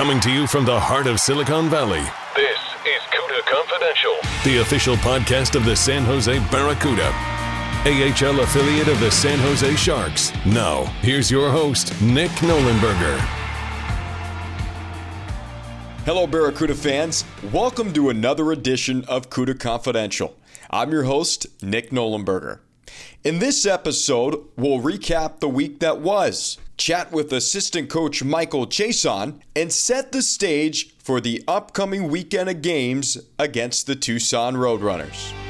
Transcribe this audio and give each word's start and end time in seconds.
Coming 0.00 0.20
to 0.20 0.30
you 0.30 0.46
from 0.46 0.64
the 0.64 0.80
heart 0.80 1.06
of 1.06 1.20
Silicon 1.20 1.68
Valley, 1.68 2.00
This 2.34 2.58
is 2.86 3.02
CUDA 3.12 3.42
Confidential. 3.44 4.16
the 4.44 4.62
official 4.62 4.96
podcast 4.96 5.54
of 5.54 5.66
the 5.66 5.76
San 5.76 6.04
Jose 6.04 6.38
Barracuda, 6.50 7.12
AHL 7.84 8.40
affiliate 8.40 8.88
of 8.88 8.98
the 8.98 9.10
San 9.10 9.38
Jose 9.40 9.76
Sharks. 9.76 10.32
Now, 10.46 10.84
here's 11.02 11.30
your 11.30 11.50
host, 11.50 12.00
Nick 12.00 12.30
Nollenberger. 12.40 13.18
Hello, 16.06 16.26
Barracuda 16.26 16.74
fans. 16.74 17.26
Welcome 17.52 17.92
to 17.92 18.08
another 18.08 18.52
edition 18.52 19.04
of 19.04 19.28
CUDA 19.28 19.60
Confidential. 19.60 20.34
I'm 20.70 20.92
your 20.92 21.04
host, 21.04 21.46
Nick 21.62 21.90
Nollenberger. 21.90 22.60
In 23.22 23.38
this 23.38 23.66
episode, 23.66 24.46
we'll 24.56 24.80
recap 24.80 25.40
the 25.40 25.48
week 25.50 25.80
that 25.80 26.00
was, 26.00 26.56
chat 26.80 27.12
with 27.12 27.32
assistant 27.32 27.90
coach 27.90 28.24
Michael 28.24 28.66
Chiasson, 28.66 29.40
and 29.54 29.70
set 29.70 30.10
the 30.10 30.22
stage 30.22 30.96
for 30.96 31.20
the 31.20 31.44
upcoming 31.46 32.08
weekend 32.08 32.48
of 32.48 32.62
games 32.62 33.18
against 33.38 33.86
the 33.86 33.94
Tucson 33.94 34.54
Roadrunners. 34.54 35.49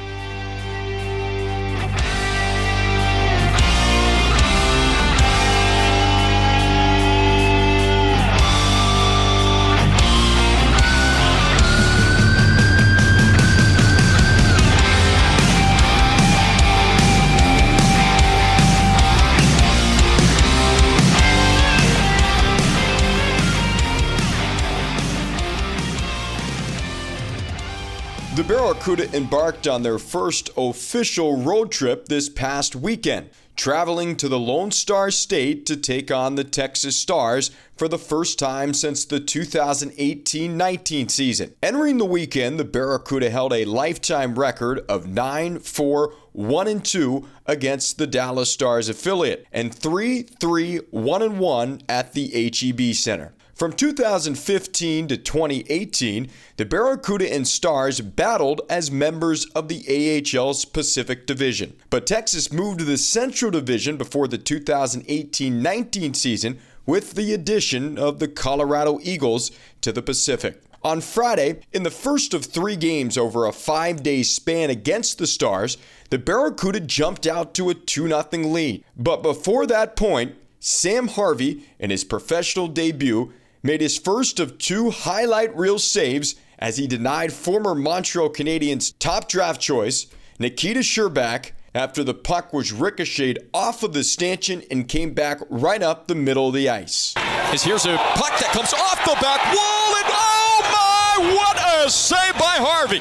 Embarked 28.99 29.69
on 29.69 29.83
their 29.83 29.97
first 29.97 30.49
official 30.57 31.41
road 31.41 31.71
trip 31.71 32.07
this 32.07 32.27
past 32.27 32.75
weekend, 32.75 33.29
traveling 33.55 34.17
to 34.17 34.27
the 34.27 34.37
Lone 34.37 34.69
Star 34.69 35.09
State 35.11 35.65
to 35.67 35.77
take 35.77 36.11
on 36.11 36.35
the 36.35 36.43
Texas 36.43 36.99
Stars 36.99 37.51
for 37.77 37.87
the 37.87 37.97
first 37.97 38.37
time 38.37 38.73
since 38.73 39.05
the 39.05 39.21
2018 39.21 40.57
19 40.57 41.07
season. 41.07 41.53
Entering 41.63 41.99
the 41.99 42.05
weekend, 42.05 42.59
the 42.59 42.65
Barracuda 42.65 43.29
held 43.29 43.53
a 43.53 43.63
lifetime 43.63 44.37
record 44.37 44.79
of 44.89 45.07
9 45.07 45.59
4 45.59 46.13
1 46.33 46.81
2 46.81 47.27
against 47.45 47.97
the 47.97 48.07
Dallas 48.07 48.51
Stars 48.51 48.89
affiliate 48.89 49.47
and 49.53 49.73
3 49.73 50.23
3 50.23 50.77
1 50.89 51.39
1 51.39 51.81
at 51.87 52.11
the 52.11 52.51
HEB 52.53 52.93
Center. 52.93 53.33
From 53.61 53.73
2015 53.73 55.07
to 55.07 55.17
2018, 55.17 56.31
the 56.57 56.65
Barracuda 56.65 57.31
and 57.31 57.47
Stars 57.47 58.01
battled 58.01 58.61
as 58.71 58.89
members 58.89 59.45
of 59.53 59.67
the 59.67 59.83
AHL's 59.87 60.65
Pacific 60.65 61.27
Division. 61.27 61.77
But 61.91 62.07
Texas 62.07 62.51
moved 62.51 62.79
to 62.79 62.85
the 62.85 62.97
Central 62.97 63.51
Division 63.51 63.97
before 63.97 64.27
the 64.27 64.39
2018 64.39 65.61
19 65.61 66.15
season 66.15 66.57
with 66.87 67.13
the 67.13 67.35
addition 67.35 67.99
of 67.99 68.17
the 68.17 68.27
Colorado 68.27 68.97
Eagles 69.03 69.51
to 69.81 69.91
the 69.91 70.01
Pacific. 70.01 70.59
On 70.81 70.99
Friday, 70.99 71.59
in 71.71 71.83
the 71.83 71.91
first 71.91 72.33
of 72.33 72.45
three 72.45 72.75
games 72.75 73.15
over 73.15 73.45
a 73.45 73.53
five 73.53 74.01
day 74.01 74.23
span 74.23 74.71
against 74.71 75.19
the 75.19 75.27
Stars, 75.27 75.77
the 76.09 76.17
Barracuda 76.17 76.79
jumped 76.79 77.27
out 77.27 77.53
to 77.53 77.69
a 77.69 77.75
2 77.75 78.07
0 78.07 78.25
lead. 78.31 78.83
But 78.97 79.21
before 79.21 79.67
that 79.67 79.95
point, 79.95 80.33
Sam 80.59 81.09
Harvey, 81.09 81.67
in 81.79 81.91
his 81.91 82.03
professional 82.03 82.67
debut, 82.67 83.33
made 83.63 83.81
his 83.81 83.97
first 83.97 84.39
of 84.39 84.57
two 84.57 84.89
highlight 84.89 85.55
reel 85.55 85.79
saves 85.79 86.35
as 86.59 86.77
he 86.77 86.87
denied 86.87 87.33
former 87.33 87.73
Montreal 87.73 88.29
Canadiens 88.29 88.93
top 88.99 89.27
draft 89.27 89.59
choice, 89.59 90.07
Nikita 90.39 90.81
Scherbak, 90.81 91.51
after 91.73 92.03
the 92.03 92.13
puck 92.13 92.51
was 92.51 92.71
ricocheted 92.71 93.49
off 93.53 93.83
of 93.83 93.93
the 93.93 94.03
stanchion 94.03 94.61
and 94.69 94.87
came 94.87 95.13
back 95.13 95.39
right 95.49 95.81
up 95.81 96.07
the 96.07 96.15
middle 96.15 96.49
of 96.49 96.53
the 96.53 96.69
ice. 96.69 97.13
Here's 97.51 97.85
a 97.85 97.97
puck 97.97 98.33
that 98.39 98.51
comes 98.51 98.73
off 98.73 98.99
the 99.05 99.15
back 99.21 99.39
wall, 99.55 99.95
and 99.95 100.07
oh 100.07 100.61
my, 100.71 101.35
what 101.35 101.85
a 101.85 101.89
save 101.89 102.33
by 102.33 102.57
Harvey! 102.59 102.99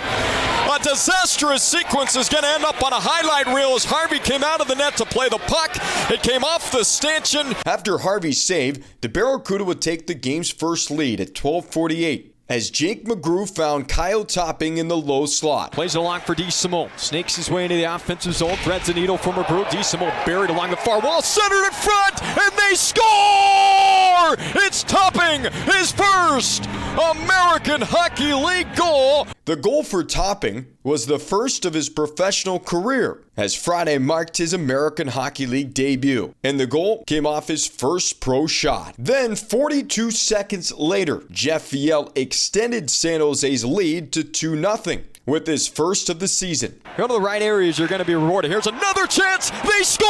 A 0.80 0.82
disastrous 0.82 1.62
sequence 1.62 2.16
is 2.16 2.30
going 2.30 2.42
to 2.42 2.48
end 2.48 2.64
up 2.64 2.82
on 2.82 2.94
a 2.94 3.00
highlight 3.00 3.54
reel 3.54 3.74
as 3.74 3.84
Harvey 3.84 4.18
came 4.18 4.42
out 4.42 4.62
of 4.62 4.68
the 4.68 4.74
net 4.74 4.96
to 4.96 5.04
play 5.04 5.28
the 5.28 5.36
puck. 5.36 5.76
It 6.10 6.22
came 6.22 6.42
off 6.42 6.72
the 6.72 6.84
stanchion. 6.84 7.54
After 7.66 7.98
Harvey's 7.98 8.42
save, 8.42 9.00
the 9.02 9.10
Barracuda 9.10 9.64
would 9.64 9.82
take 9.82 10.06
the 10.06 10.14
game's 10.14 10.50
first 10.50 10.90
lead 10.90 11.20
at 11.20 11.34
12:48 11.34 12.29
as 12.50 12.68
Jake 12.68 13.04
McGrew 13.04 13.48
found 13.48 13.88
Kyle 13.88 14.24
Topping 14.24 14.78
in 14.78 14.88
the 14.88 14.96
low 14.96 15.24
slot. 15.24 15.70
Plays 15.70 15.94
it 15.94 15.98
along 15.98 16.20
for 16.22 16.34
DeSimone. 16.34 16.90
Snakes 16.98 17.36
his 17.36 17.48
way 17.48 17.62
into 17.62 17.76
the 17.76 17.84
offensive 17.84 18.34
zone. 18.34 18.56
Threads 18.56 18.88
a 18.88 18.92
needle 18.92 19.16
for 19.16 19.32
McGrew. 19.32 19.64
DeSimone 19.66 20.26
buried 20.26 20.50
along 20.50 20.70
the 20.70 20.76
far 20.76 21.00
wall. 21.00 21.22
Centered 21.22 21.64
in 21.64 21.72
front. 21.72 22.22
And 22.22 22.52
they 22.58 22.74
score! 22.74 24.36
It's 24.66 24.82
Topping 24.82 25.44
his 25.72 25.92
first 25.92 26.66
American 26.66 27.82
Hockey 27.82 28.34
League 28.34 28.74
goal. 28.74 29.28
The 29.44 29.56
goal 29.56 29.84
for 29.84 30.02
Topping 30.02 30.66
was 30.82 31.06
the 31.06 31.18
first 31.18 31.64
of 31.64 31.74
his 31.74 31.88
professional 31.88 32.58
career, 32.58 33.22
as 33.36 33.54
Friday 33.54 33.98
marked 33.98 34.38
his 34.38 34.52
American 34.52 35.08
Hockey 35.08 35.46
League 35.46 35.74
debut, 35.74 36.34
and 36.42 36.58
the 36.58 36.66
goal 36.66 37.04
came 37.06 37.26
off 37.26 37.48
his 37.48 37.66
first 37.66 38.20
pro 38.20 38.46
shot. 38.46 38.94
Then, 38.98 39.36
42 39.36 40.10
seconds 40.10 40.72
later, 40.72 41.24
Jeff 41.30 41.70
Viel 41.70 42.10
extended 42.16 42.90
San 42.90 43.20
Jose's 43.20 43.64
lead 43.64 44.12
to 44.12 44.24
2 44.24 44.60
0 44.60 45.02
with 45.26 45.46
his 45.46 45.68
first 45.68 46.08
of 46.08 46.18
the 46.18 46.28
season. 46.28 46.80
Go 46.96 47.06
to 47.06 47.12
the 47.14 47.20
right 47.20 47.42
areas, 47.42 47.78
you're 47.78 47.88
going 47.88 48.00
to 48.00 48.04
be 48.04 48.14
rewarded. 48.14 48.50
Here's 48.50 48.66
another 48.66 49.06
chance. 49.06 49.50
They 49.50 49.82
score! 49.82 50.08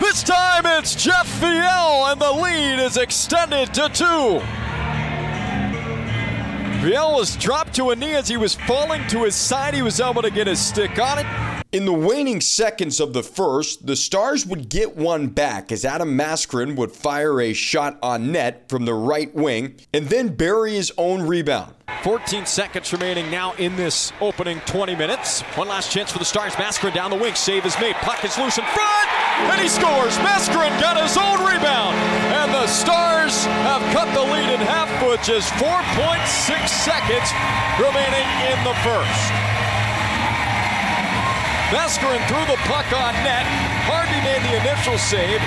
This 0.00 0.22
time 0.22 0.64
it's 0.66 0.94
Jeff 0.94 1.26
Viel, 1.40 2.12
and 2.12 2.20
the 2.20 2.32
lead 2.32 2.78
is 2.84 2.96
extended 2.96 3.74
to 3.74 3.88
two. 3.88 4.71
Viel 6.82 7.14
was 7.14 7.36
dropped 7.36 7.76
to 7.76 7.90
a 7.90 7.96
knee 7.96 8.16
as 8.16 8.26
he 8.26 8.36
was 8.36 8.56
falling 8.56 9.06
to 9.06 9.22
his 9.22 9.36
side. 9.36 9.72
He 9.72 9.82
was 9.82 10.00
able 10.00 10.20
to 10.20 10.32
get 10.32 10.48
his 10.48 10.58
stick 10.58 10.98
on 10.98 11.20
it. 11.20 11.51
In 11.72 11.86
the 11.86 11.92
waning 11.94 12.42
seconds 12.42 13.00
of 13.00 13.14
the 13.14 13.22
first, 13.22 13.86
the 13.86 13.96
Stars 13.96 14.44
would 14.44 14.68
get 14.68 14.94
one 14.94 15.28
back 15.28 15.72
as 15.72 15.86
Adam 15.86 16.18
Mascherin 16.18 16.76
would 16.76 16.92
fire 16.92 17.40
a 17.40 17.54
shot 17.54 17.98
on 18.02 18.30
net 18.30 18.68
from 18.68 18.84
the 18.84 18.92
right 18.92 19.34
wing 19.34 19.76
and 19.94 20.04
then 20.04 20.36
bury 20.36 20.74
his 20.74 20.92
own 20.98 21.22
rebound. 21.22 21.72
14 22.02 22.44
seconds 22.44 22.92
remaining 22.92 23.30
now 23.30 23.54
in 23.54 23.74
this 23.76 24.12
opening 24.20 24.60
20 24.66 24.94
minutes. 24.96 25.40
One 25.56 25.66
last 25.66 25.90
chance 25.90 26.12
for 26.12 26.18
the 26.18 26.26
Stars. 26.26 26.52
Mascherin 26.56 26.92
down 26.92 27.10
the 27.10 27.16
wing. 27.16 27.34
Save 27.34 27.64
is 27.64 27.78
made. 27.80 27.94
Puck 28.04 28.22
is 28.22 28.36
loose 28.36 28.58
in 28.58 28.64
front. 28.64 29.08
And 29.48 29.58
he 29.58 29.68
scores. 29.68 30.18
Mascherin 30.18 30.78
got 30.78 31.00
his 31.00 31.16
own 31.16 31.40
rebound. 31.40 31.96
And 32.36 32.52
the 32.52 32.66
Stars 32.66 33.46
have 33.64 33.80
cut 33.94 34.12
the 34.12 34.20
lead 34.20 34.52
in 34.52 34.60
half 34.60 34.90
with 35.08 35.22
just 35.22 35.48
4.6 35.54 36.68
seconds 36.68 37.32
remaining 37.80 38.28
in 38.52 38.62
the 38.62 38.74
first. 38.84 39.51
Mascherin 41.72 42.20
threw 42.28 42.44
the 42.54 42.60
puck 42.64 42.84
on 42.92 43.14
net. 43.24 43.46
Harvey 43.88 44.20
made 44.20 44.42
the 44.42 44.60
initial 44.60 44.98
save. 44.98 45.40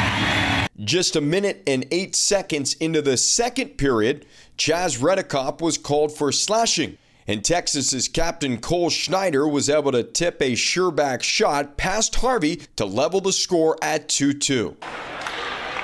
Just 0.83 1.16
a 1.16 1.22
minute 1.22 1.62
and 1.68 1.86
eight 1.92 2.16
seconds 2.16 2.74
into 2.75 3.00
the 3.00 3.16
second 3.16 3.77
period, 3.77 4.25
Chaz 4.57 5.00
Redekop 5.00 5.62
was 5.62 5.77
called 5.77 6.12
for 6.12 6.31
slashing, 6.31 6.98
and 7.27 7.45
Texas's 7.45 8.07
captain 8.07 8.57
Cole 8.57 8.89
Schneider 8.89 9.48
was 9.48 9.69
able 9.69 9.92
to 9.92 10.01
tip 10.01 10.42
a 10.42 10.54
Scherbak 10.54 11.22
shot 11.22 11.77
past 11.77 12.16
Harvey 12.16 12.56
to 12.75 12.86
level 12.86 13.22
the 13.22 13.31
score 13.31 13.77
at 13.83 14.10
2 14.10 14.33
2. 14.33 14.75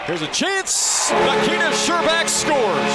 Here's 0.06 0.24
a 0.24 0.28
chance. 0.28 1.12
Nikita 1.12 1.70
Scherbak 1.70 2.28
scores. 2.28 2.92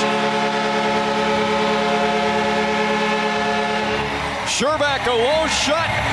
Scherbak 4.51 5.07
a 5.07 5.15
low 5.15 5.47
shot. 5.47 6.06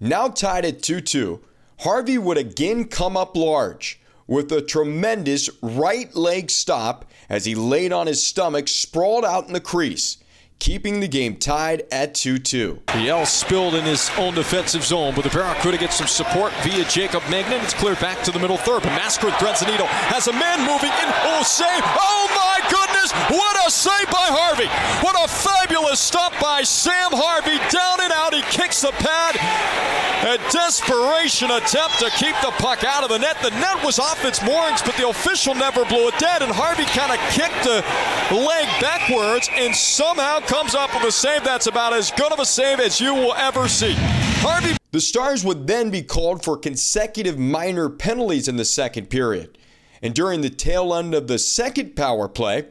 Now 0.00 0.28
tied 0.28 0.64
at 0.64 0.82
2 0.82 1.00
2, 1.00 1.40
Harvey 1.80 2.18
would 2.18 2.38
again 2.38 2.84
come 2.84 3.16
up 3.16 3.36
large. 3.36 4.00
with 4.28 4.50
a 4.50 4.60
tremendous 4.60 5.48
right 5.62 6.12
leg 6.16 6.50
stop 6.50 7.04
as 7.28 7.44
he 7.44 7.54
laid 7.54 7.92
on 7.92 8.08
his 8.08 8.20
stomach, 8.20 8.66
sprawled 8.66 9.24
out 9.24 9.46
in 9.46 9.52
the 9.52 9.60
crease 9.60 10.18
keeping 10.58 11.00
the 11.00 11.08
game 11.08 11.36
tied 11.36 11.84
at 11.92 12.14
2 12.14 12.38
2. 12.38 12.80
The 12.86 13.08
L 13.08 13.26
spilled 13.26 13.74
in 13.74 13.84
his 13.84 14.10
own 14.18 14.34
defensive 14.34 14.84
zone, 14.84 15.14
but 15.14 15.24
the 15.24 15.30
Barracuda 15.30 15.78
gets 15.78 15.96
some 15.96 16.06
support 16.06 16.52
via 16.62 16.84
Jacob 16.84 17.22
Megna. 17.24 17.62
It's 17.62 17.74
cleared 17.74 18.00
back 18.00 18.22
to 18.24 18.30
the 18.30 18.38
middle 18.38 18.56
third, 18.56 18.82
but 18.82 18.92
Mascara 18.92 19.32
threads 19.38 19.60
the 19.60 19.66
needle. 19.66 19.86
Has 19.86 20.28
a 20.28 20.32
man 20.32 20.60
moving 20.60 20.90
in. 20.90 21.12
Oh, 21.24 21.42
save! 21.44 21.82
Oh, 21.84 22.26
my 22.34 22.70
goodness! 22.70 22.85
What 23.12 23.66
a 23.66 23.70
save 23.70 24.06
by 24.06 24.28
Harvey! 24.30 24.68
What 25.04 25.16
a 25.18 25.28
fabulous 25.28 26.00
stop 26.00 26.32
by 26.40 26.62
Sam 26.62 27.10
Harvey. 27.12 27.58
Down 27.70 28.00
and 28.00 28.12
out, 28.12 28.34
he 28.34 28.42
kicks 28.50 28.80
the 28.82 28.92
pad. 28.92 29.36
A 30.26 30.38
desperation 30.50 31.50
attempt 31.50 31.98
to 32.00 32.10
keep 32.10 32.34
the 32.42 32.50
puck 32.58 32.82
out 32.82 33.04
of 33.04 33.10
the 33.10 33.18
net. 33.18 33.36
The 33.42 33.50
net 33.50 33.84
was 33.84 33.98
off 33.98 34.24
its 34.24 34.42
moorings, 34.42 34.82
but 34.82 34.96
the 34.96 35.08
official 35.08 35.54
never 35.54 35.84
blew 35.84 36.08
it 36.08 36.18
dead, 36.18 36.42
and 36.42 36.50
Harvey 36.50 36.84
kind 36.86 37.12
of 37.12 37.18
kicked 37.30 37.62
the 37.62 37.84
leg 38.34 38.66
backwards 38.80 39.48
and 39.52 39.74
somehow 39.74 40.40
comes 40.40 40.74
up 40.74 40.92
with 40.94 41.04
a 41.04 41.12
save 41.12 41.44
that's 41.44 41.66
about 41.66 41.92
as 41.92 42.10
good 42.10 42.32
of 42.32 42.40
a 42.40 42.46
save 42.46 42.80
as 42.80 43.00
you 43.00 43.14
will 43.14 43.34
ever 43.34 43.68
see. 43.68 43.94
Harvey. 44.40 44.76
The 44.90 45.00
Stars 45.00 45.44
would 45.44 45.66
then 45.66 45.90
be 45.90 46.02
called 46.02 46.42
for 46.42 46.56
consecutive 46.56 47.38
minor 47.38 47.88
penalties 47.88 48.48
in 48.48 48.56
the 48.56 48.64
second 48.64 49.10
period. 49.10 49.58
And 50.02 50.14
during 50.14 50.40
the 50.40 50.50
tail 50.50 50.94
end 50.94 51.14
of 51.14 51.26
the 51.26 51.38
second 51.38 51.96
power 51.96 52.28
play, 52.28 52.66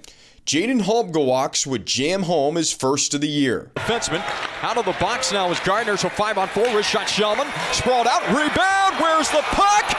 Jayden 0.46 0.84
Halbgewachs 0.84 1.66
would 1.66 1.88
jam 1.88 2.22
home 2.22 2.54
his 2.54 2.72
first 2.72 3.16
of 3.16 3.22
the 3.22 3.28
year. 3.28 3.72
Defenseman 3.78 4.22
out 4.62 4.78
of 4.78 4.86
the 4.86 4.96
box 5.00 5.32
now 5.32 5.50
is 5.50 5.60
Gardner, 5.62 5.98
so 5.98 6.08
five 6.08 6.38
on 6.38 6.48
four. 6.50 6.66
Wrist 6.68 6.88
shot 6.88 7.08
Shellman. 7.08 7.48
Sprawled 7.74 8.06
out. 8.06 8.22
Rebound. 8.28 9.02
Where's 9.02 9.28
the 9.32 9.42
puck? 9.42 9.90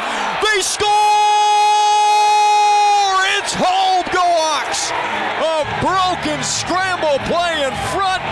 They 0.47 0.63
score! 0.63 0.87
It's 3.43 3.55
Halbgewachs! 3.59 4.95
A 5.43 5.67
broken 5.83 6.41
scramble 6.45 7.19
play 7.27 7.67
in 7.67 7.75
front. 7.91 8.23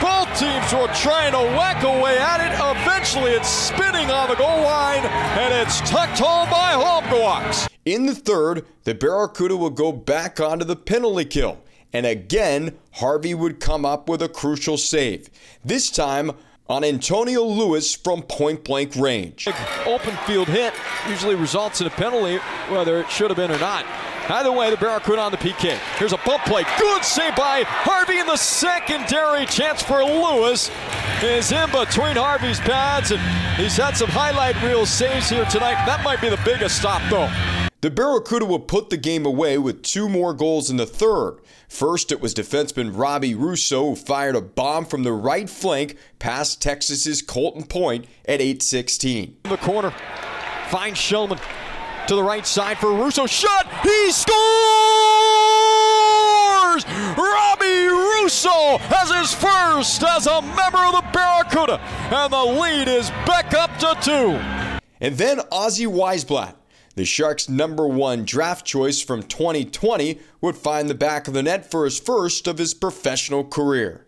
Both 0.00 0.30
teams 0.38 0.72
were 0.72 0.94
trying 0.94 1.32
to 1.32 1.42
whack 1.58 1.82
away 1.82 2.18
at 2.18 2.38
it. 2.38 2.54
Eventually, 2.54 3.32
it's 3.32 3.48
spinning 3.48 4.12
on 4.12 4.28
the 4.28 4.36
goal 4.36 4.62
line, 4.62 5.04
and 5.04 5.52
it's 5.52 5.80
tucked 5.90 6.20
home 6.20 6.48
by 6.50 6.74
Halbgewachs. 6.74 7.68
In 7.84 8.06
the 8.06 8.14
third, 8.14 8.64
the 8.84 8.94
Barracuda 8.94 9.56
would 9.56 9.74
go 9.74 9.90
back 9.92 10.38
onto 10.40 10.64
the 10.64 10.76
penalty 10.76 11.24
kill. 11.24 11.58
And 11.94 12.04
again, 12.04 12.76
Harvey 12.94 13.34
would 13.34 13.60
come 13.60 13.86
up 13.86 14.08
with 14.08 14.20
a 14.20 14.28
crucial 14.28 14.76
save. 14.76 15.30
This 15.64 15.90
time 15.90 16.32
on 16.68 16.82
Antonio 16.82 17.44
Lewis 17.44 17.94
from 17.94 18.22
point 18.22 18.64
blank 18.64 18.96
range. 18.96 19.46
Open 19.86 20.16
field 20.26 20.48
hit 20.48 20.74
usually 21.08 21.36
results 21.36 21.80
in 21.80 21.86
a 21.86 21.90
penalty, 21.90 22.38
whether 22.68 22.98
it 22.98 23.08
should 23.08 23.30
have 23.30 23.36
been 23.36 23.52
or 23.52 23.58
not. 23.60 23.86
Either 24.28 24.50
way, 24.50 24.70
the 24.70 24.76
Barracuda 24.76 25.20
on 25.20 25.30
the 25.30 25.36
PK. 25.36 25.76
Here's 25.98 26.14
a 26.14 26.20
bump 26.24 26.42
play. 26.44 26.64
Good 26.78 27.04
save 27.04 27.36
by 27.36 27.62
Harvey 27.64 28.18
in 28.18 28.26
the 28.26 28.38
secondary. 28.38 29.44
Chance 29.44 29.82
for 29.82 30.02
Lewis 30.02 30.70
is 31.22 31.52
in 31.52 31.70
between 31.70 32.16
Harvey's 32.16 32.58
pads, 32.58 33.12
and 33.12 33.20
he's 33.56 33.76
had 33.76 33.96
some 33.96 34.08
highlight 34.08 34.60
reel 34.62 34.86
saves 34.86 35.28
here 35.28 35.44
tonight. 35.44 35.84
That 35.84 36.02
might 36.02 36.22
be 36.22 36.30
the 36.30 36.40
biggest 36.42 36.78
stop, 36.78 37.02
though. 37.10 37.30
The 37.84 37.90
Barracuda 37.90 38.46
would 38.46 38.66
put 38.66 38.88
the 38.88 38.96
game 38.96 39.26
away 39.26 39.58
with 39.58 39.82
two 39.82 40.08
more 40.08 40.32
goals 40.32 40.70
in 40.70 40.78
the 40.78 40.86
third. 40.86 41.40
First, 41.68 42.10
it 42.10 42.18
was 42.18 42.32
defenseman 42.32 42.96
Robbie 42.96 43.34
Russo 43.34 43.90
who 43.90 43.94
fired 43.94 44.36
a 44.36 44.40
bomb 44.40 44.86
from 44.86 45.02
the 45.02 45.12
right 45.12 45.50
flank 45.50 45.98
past 46.18 46.62
Texas's 46.62 47.20
Colton 47.20 47.64
Point 47.64 48.06
at 48.24 48.40
8:16. 48.40 49.36
In 49.44 49.50
the 49.50 49.58
corner, 49.58 49.92
finds 50.70 50.98
Shellman 50.98 51.38
to 52.06 52.14
the 52.14 52.22
right 52.22 52.46
side 52.46 52.78
for 52.78 52.90
Russo. 52.90 53.26
Shot! 53.26 53.66
He 53.82 54.10
scores! 54.12 54.34
Robbie 57.18 57.88
Russo 57.88 58.78
has 58.78 59.12
his 59.12 59.34
first 59.34 60.02
as 60.02 60.26
a 60.26 60.40
member 60.40 60.78
of 60.78 60.94
the 60.94 61.04
Barracuda, 61.12 61.78
and 62.10 62.32
the 62.32 62.44
lead 62.44 62.88
is 62.88 63.10
back 63.26 63.52
up 63.52 63.76
to 63.80 63.94
two. 64.00 64.40
And 65.02 65.18
then 65.18 65.40
Ozzy 65.52 65.86
Weisblatt, 65.86 66.54
the 66.94 67.04
Sharks' 67.04 67.48
number 67.48 67.86
one 67.86 68.24
draft 68.24 68.64
choice 68.64 69.00
from 69.00 69.22
2020, 69.22 70.18
would 70.40 70.56
find 70.56 70.88
the 70.88 70.94
back 70.94 71.26
of 71.28 71.34
the 71.34 71.42
net 71.42 71.70
for 71.70 71.84
his 71.84 71.98
first 71.98 72.46
of 72.46 72.58
his 72.58 72.74
professional 72.74 73.44
career. 73.44 74.04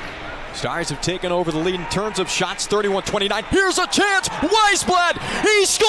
Stars 0.55 0.89
have 0.89 1.03
taken 1.03 1.33
over 1.33 1.53
the 1.53 1.59
lead 1.59 1.75
in 1.75 1.85
terms 1.87 2.19
of 2.19 2.31
shots 2.31 2.67
31 2.67 3.03
29. 3.03 3.45
Here's 3.51 3.79
a 3.79 3.87
chance. 3.89 4.29
Weisblatt. 4.29 5.19
He 5.43 5.67
scores! 5.67 5.87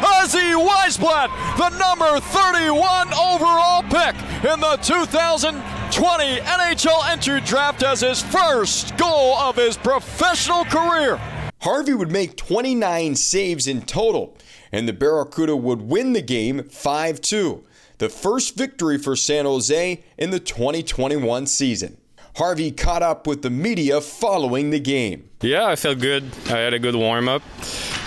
Ozzy 0.00 0.54
Weisblatt, 0.54 1.28
the 1.58 1.68
number 1.78 2.18
31 2.20 3.12
overall 3.12 3.82
pick 3.82 4.16
in 4.50 4.60
the 4.60 4.78
2020 4.82 6.36
NHL 6.40 7.10
entry 7.10 7.40
draft, 7.42 7.82
as 7.82 8.00
his 8.00 8.22
first 8.22 8.96
goal 8.96 9.36
of 9.36 9.56
his 9.56 9.76
professional 9.76 10.64
career. 10.64 11.20
Harvey 11.62 11.94
would 11.94 12.10
make 12.10 12.36
29 12.36 13.14
saves 13.14 13.68
in 13.68 13.82
total, 13.82 14.36
and 14.72 14.88
the 14.88 14.92
Barracuda 14.92 15.56
would 15.56 15.82
win 15.82 16.12
the 16.12 16.22
game 16.22 16.68
5 16.68 17.20
2 17.20 17.64
the 17.98 18.08
first 18.08 18.56
victory 18.56 18.98
for 18.98 19.14
San 19.14 19.44
Jose 19.44 20.02
in 20.18 20.30
the 20.30 20.40
2021 20.40 21.46
season. 21.46 21.96
Harvey 22.36 22.70
caught 22.70 23.02
up 23.02 23.26
with 23.26 23.42
the 23.42 23.50
media 23.50 24.00
following 24.00 24.70
the 24.70 24.80
game. 24.80 25.28
Yeah, 25.42 25.66
I 25.66 25.76
felt 25.76 25.98
good. 25.98 26.24
I 26.46 26.58
had 26.58 26.72
a 26.72 26.78
good 26.78 26.94
warm 26.96 27.28
up. 27.28 27.42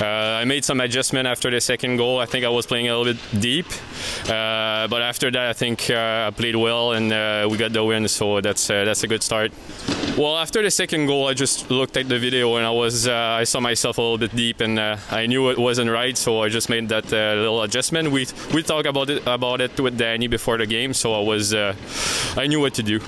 Uh, 0.02 0.06
I 0.06 0.46
made 0.46 0.66
some 0.66 0.82
adjustment 0.82 1.28
after 1.28 1.52
the 1.52 1.62
second 1.62 1.98
goal. 1.98 2.20
I 2.20 2.26
think 2.26 2.44
I 2.44 2.50
was 2.50 2.66
playing 2.66 2.88
a 2.88 2.98
little 2.98 3.14
bit 3.14 3.42
deep, 3.42 3.68
uh, 4.24 4.88
but 4.88 5.02
after 5.02 5.30
that, 5.30 5.50
I 5.50 5.54
think 5.54 5.90
uh, 5.90 6.28
I 6.28 6.32
played 6.36 6.56
well 6.56 6.94
and 6.94 7.14
uh, 7.14 7.48
we 7.50 7.58
got 7.58 7.72
the 7.72 7.84
win. 7.84 8.08
So 8.08 8.42
that's 8.42 8.70
uh, 8.70 8.84
that's 8.84 9.04
a 9.04 9.08
good 9.08 9.22
start. 9.22 9.52
Well, 10.18 10.38
after 10.38 10.62
the 10.64 10.72
second 10.72 11.06
goal, 11.06 11.28
I 11.28 11.34
just 11.34 11.70
looked 11.70 11.96
at 11.96 12.10
the 12.10 12.18
video 12.18 12.56
and 12.56 12.66
I 12.66 12.72
was 12.72 13.08
uh, 13.08 13.14
I 13.14 13.44
saw 13.44 13.60
myself 13.60 14.00
a 14.00 14.02
little 14.02 14.18
bit 14.18 14.36
deep 14.36 14.60
and 14.60 14.80
I 14.80 15.28
knew 15.28 15.50
it 15.52 15.60
wasn't 15.60 15.92
right. 15.92 16.18
So 16.18 16.42
I 16.42 16.50
just 16.50 16.70
made 16.70 16.90
that 16.90 17.12
little 17.12 17.62
adjustment. 17.62 18.12
We 18.12 18.28
we 18.54 18.64
talked 18.64 18.88
about 18.88 19.10
it 19.10 19.22
about 19.28 19.62
it 19.62 19.80
with 19.80 19.98
Danny 19.98 20.28
before 20.28 20.58
the 20.58 20.66
game, 20.66 20.94
so 20.94 21.14
I 21.14 21.20
was 21.20 21.54
I 21.54 22.48
knew 22.48 22.60
what 22.60 22.74
to 22.76 22.84
do. 22.84 23.00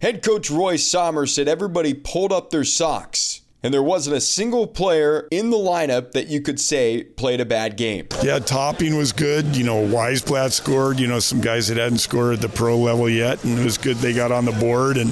Head 0.00 0.22
coach 0.22 0.50
Roy 0.50 0.76
Sommer 0.76 1.26
said 1.26 1.46
everybody 1.46 1.92
pulled 1.92 2.32
up 2.32 2.48
their 2.48 2.64
socks 2.64 3.42
and 3.62 3.74
there 3.74 3.82
wasn't 3.82 4.16
a 4.16 4.20
single 4.22 4.66
player 4.66 5.28
in 5.30 5.50
the 5.50 5.58
lineup 5.58 6.12
that 6.12 6.28
you 6.28 6.40
could 6.40 6.58
say 6.58 7.04
played 7.04 7.38
a 7.38 7.44
bad 7.44 7.76
game. 7.76 8.06
Yeah, 8.22 8.38
Topping 8.38 8.96
was 8.96 9.12
good. 9.12 9.54
You 9.54 9.64
know, 9.64 9.86
Weisblatt 9.86 10.52
scored. 10.52 10.98
You 10.98 11.06
know, 11.06 11.20
some 11.20 11.42
guys 11.42 11.68
that 11.68 11.76
hadn't 11.76 11.98
scored 11.98 12.32
at 12.32 12.40
the 12.40 12.48
pro 12.48 12.78
level 12.78 13.10
yet, 13.10 13.44
and 13.44 13.58
it 13.58 13.62
was 13.62 13.76
good 13.76 13.98
they 13.98 14.14
got 14.14 14.32
on 14.32 14.46
the 14.46 14.52
board. 14.52 14.96
And 14.96 15.10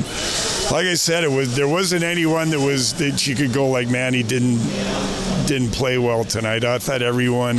like 0.72 0.86
I 0.86 0.94
said, 0.94 1.22
it 1.22 1.30
was 1.30 1.54
there 1.54 1.68
wasn't 1.68 2.02
anyone 2.02 2.48
that 2.48 2.60
was 2.60 2.94
that 2.94 3.26
you 3.26 3.34
could 3.34 3.52
go 3.52 3.68
like, 3.68 3.90
man, 3.90 4.14
he 4.14 4.22
didn't 4.22 4.56
didn't 5.46 5.72
play 5.72 5.98
well 5.98 6.24
tonight. 6.24 6.64
I 6.64 6.78
thought 6.78 7.02
everyone 7.02 7.58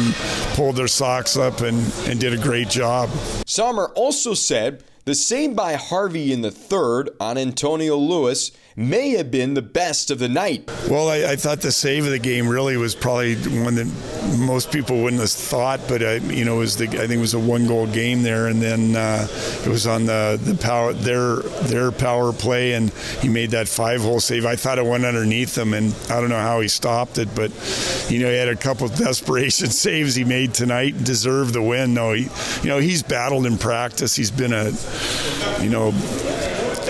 pulled 0.56 0.78
their 0.78 0.88
socks 0.88 1.38
up 1.38 1.62
and, 1.62 1.78
and 2.08 2.20
did 2.20 2.34
a 2.34 2.38
great 2.38 2.70
job. 2.70 3.12
Sommer 3.46 3.92
also 3.94 4.34
said 4.34 4.84
the 5.06 5.16
same 5.16 5.54
by 5.54 5.74
Harvey 5.74 6.32
in 6.32 6.42
the 6.42 6.52
third 6.52 7.10
on 7.20 7.38
Antonio 7.38 7.98
Lewis 7.98 8.52
may 8.80 9.10
have 9.10 9.30
been 9.30 9.56
the 9.56 9.62
best 9.62 10.10
of 10.10 10.20
the 10.20 10.30
night. 10.30 10.72
Well, 10.90 11.10
I, 11.10 11.32
I, 11.32 11.36
thought 11.36 11.60
the 11.60 11.72
save 11.72 12.06
of 12.06 12.12
the 12.12 12.20
game 12.20 12.48
really 12.48 12.78
was 12.78 12.96
probably 12.96 13.36
one 13.36 13.76
that 13.76 14.38
most 14.40 14.72
people 14.72 15.04
wouldn't 15.04 15.22
have 15.22 15.30
thought, 15.30 15.82
but 15.90 16.02
I, 16.02 16.16
you 16.16 16.46
know, 16.46 16.56
was 16.56 16.78
the 16.78 16.86
I 16.86 17.08
think 17.08 17.12
it 17.12 17.18
was 17.18 17.34
a 17.34 17.40
one 17.40 17.68
goal 17.68 17.88
game 17.88 18.24
there, 18.24 18.48
and 18.48 18.62
then 18.62 18.96
uh, 18.96 19.28
it 19.66 19.68
was 19.68 19.86
on 19.86 20.06
the 20.06 20.40
the 20.42 20.56
power 20.56 20.94
their 20.94 21.38
their 21.68 21.92
power 21.92 22.32
play, 22.32 22.74
and 22.74 22.90
he 23.22 23.28
made 23.28 23.52
that 23.52 23.68
five 23.68 24.02
hole 24.02 24.22
save. 24.22 24.46
I 24.46 24.56
thought 24.56 24.78
it 24.78 24.86
went 24.86 25.04
underneath 25.04 25.58
him, 25.58 25.74
and 25.74 25.94
I 26.10 26.22
don't 26.22 26.30
know 26.30 26.40
how 26.40 26.62
he 26.62 26.70
stopped 26.70 27.18
it, 27.18 27.28
but 27.36 27.52
you 28.10 28.20
know, 28.20 28.30
he 28.30 28.38
had 28.38 28.48
a 28.48 28.56
couple 28.56 28.88
desperation 28.88 29.70
saves 29.72 30.16
he 30.16 30.24
made 30.24 30.54
tonight, 30.54 30.94
and 30.94 31.06
deserved 31.06 31.54
the 31.54 31.62
win. 31.62 31.94
No, 31.94 32.14
he, 32.14 32.30
you 32.64 32.70
know, 32.70 32.80
he's 32.80 33.04
battled 33.04 33.46
in 33.46 33.58
practice. 33.58 34.16
He's 34.16 34.32
been 34.32 34.54
a, 34.54 34.72
you 35.62 35.70
know 35.70 35.92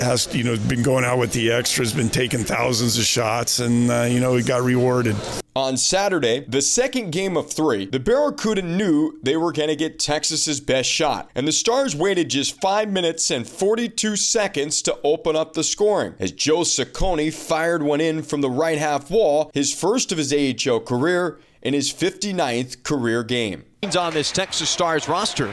has 0.00 0.32
you 0.34 0.44
know 0.44 0.56
been 0.68 0.82
going 0.82 1.04
out 1.04 1.18
with 1.18 1.32
the 1.32 1.50
extras, 1.50 1.92
been 1.92 2.08
taking 2.08 2.40
thousands 2.40 2.98
of 2.98 3.04
shots, 3.04 3.58
and 3.58 3.90
uh, 3.90 4.02
you 4.02 4.20
know 4.20 4.34
he 4.36 4.42
got 4.42 4.62
rewarded. 4.62 5.16
On 5.56 5.76
Saturday, 5.76 6.44
the 6.46 6.62
second 6.62 7.10
game 7.10 7.36
of 7.36 7.52
three, 7.52 7.84
the 7.84 7.98
Barracuda 7.98 8.62
knew 8.62 9.18
they 9.22 9.36
were 9.36 9.50
going 9.50 9.68
to 9.68 9.74
get 9.74 9.98
Texas's 9.98 10.60
best 10.60 10.88
shot, 10.88 11.28
and 11.34 11.46
the 11.46 11.52
Stars 11.52 11.96
waited 11.96 12.30
just 12.30 12.60
5 12.60 12.88
minutes 12.88 13.32
and 13.32 13.46
42 13.48 14.14
seconds 14.14 14.80
to 14.82 14.96
open 15.02 15.34
up 15.34 15.54
the 15.54 15.64
scoring 15.64 16.14
as 16.20 16.30
Joe 16.30 16.60
Saccone 16.60 17.32
fired 17.32 17.82
one 17.82 18.00
in 18.00 18.22
from 18.22 18.42
the 18.42 18.50
right 18.50 18.78
half 18.78 19.10
wall, 19.10 19.50
his 19.52 19.74
first 19.74 20.12
of 20.12 20.18
his 20.18 20.32
AHL 20.32 20.80
career 20.80 21.40
in 21.62 21.74
his 21.74 21.92
59th 21.92 22.84
career 22.84 23.24
game. 23.24 23.64
On 23.98 24.12
this 24.12 24.30
Texas 24.30 24.70
Stars 24.70 25.08
roster, 25.08 25.52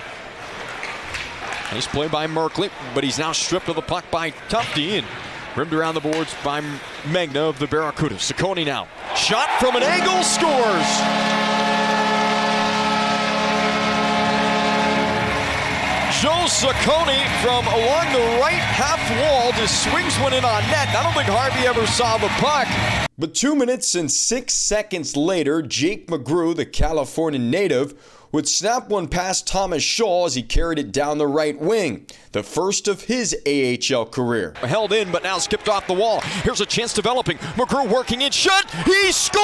Nice 1.71 1.88
play 1.88 2.07
by 2.07 2.27
Merkley, 2.27 2.71
but 2.95 3.03
he's 3.03 3.19
now 3.19 3.33
stripped 3.33 3.67
of 3.67 3.75
the 3.75 3.81
puck 3.81 4.09
by 4.09 4.31
Tufte 4.50 5.00
and 5.00 5.07
rimmed 5.55 5.74
around 5.74 5.95
the 5.95 6.01
boards 6.01 6.33
by 6.43 6.62
Megna 7.03 7.50
of 7.50 7.59
the 7.59 7.67
Barracuda. 7.67 8.15
Cecconi 8.15 8.65
now. 8.65 8.88
Shot 9.15 9.50
from 9.59 9.75
an 9.75 9.83
angle, 9.83 10.24
scores! 10.24 10.88
Joe 16.21 16.47
Cecconi 16.47 17.27
from 17.43 17.67
along 17.67 18.12
the 18.13 18.39
right 18.41 18.53
half 18.53 18.97
wall 19.21 19.51
just 19.51 19.83
swings 19.83 20.17
one 20.19 20.33
in 20.33 20.43
on 20.45 20.63
net. 20.71 20.88
I 20.95 21.03
don't 21.03 21.13
think 21.13 21.27
Harvey 21.27 21.67
ever 21.67 21.86
saw 21.86 22.17
the 22.17 22.29
puck. 22.39 22.67
But 23.19 23.36
two 23.36 23.55
minutes 23.55 23.93
and 23.93 24.09
six 24.09 24.53
seconds 24.53 25.17
later, 25.17 25.62
Jake 25.62 26.07
McGrew, 26.07 26.55
the 26.55 26.65
California 26.65 27.39
native, 27.39 28.16
would 28.31 28.48
snap 28.48 28.89
one 28.89 29.07
past 29.07 29.48
Thomas 29.48 29.84
Shaw 29.84 30.25
as 30.25 30.36
he 30.36 30.43
carried 30.43 30.79
it 30.79 30.91
down 30.91 31.17
the 31.17 31.27
right 31.27 31.60
wing, 31.60 32.05
the 32.31 32.43
first 32.43 32.88
of 32.88 33.03
his 33.03 33.36
AHL 33.46 34.05
career. 34.05 34.53
Held 34.57 34.93
in, 34.93 35.12
but 35.12 35.24
now 35.24 35.38
skipped 35.38 35.69
off 35.69 35.88
the 35.88 35.93
wall. 35.93 36.22
Here's 36.43 36.62
a 36.62 36.65
chance 36.65 36.93
developing. 36.93 37.38
McGrew 37.38 37.89
working 37.89 38.22
in 38.22 38.31
shot. 38.31 38.69
He 38.86 39.12
scores! 39.12 39.38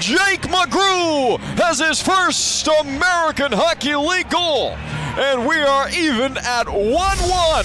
Jake 0.00 0.42
McGrew 0.42 1.38
has 1.58 1.78
his 1.78 2.02
first 2.02 2.66
American 2.66 3.52
Hockey 3.52 3.94
League 3.94 4.30
goal, 4.30 4.70
and 5.16 5.46
we 5.46 5.56
are 5.60 5.88
even 5.90 6.36
at 6.38 6.68
1 6.68 6.90
1. 6.90 7.64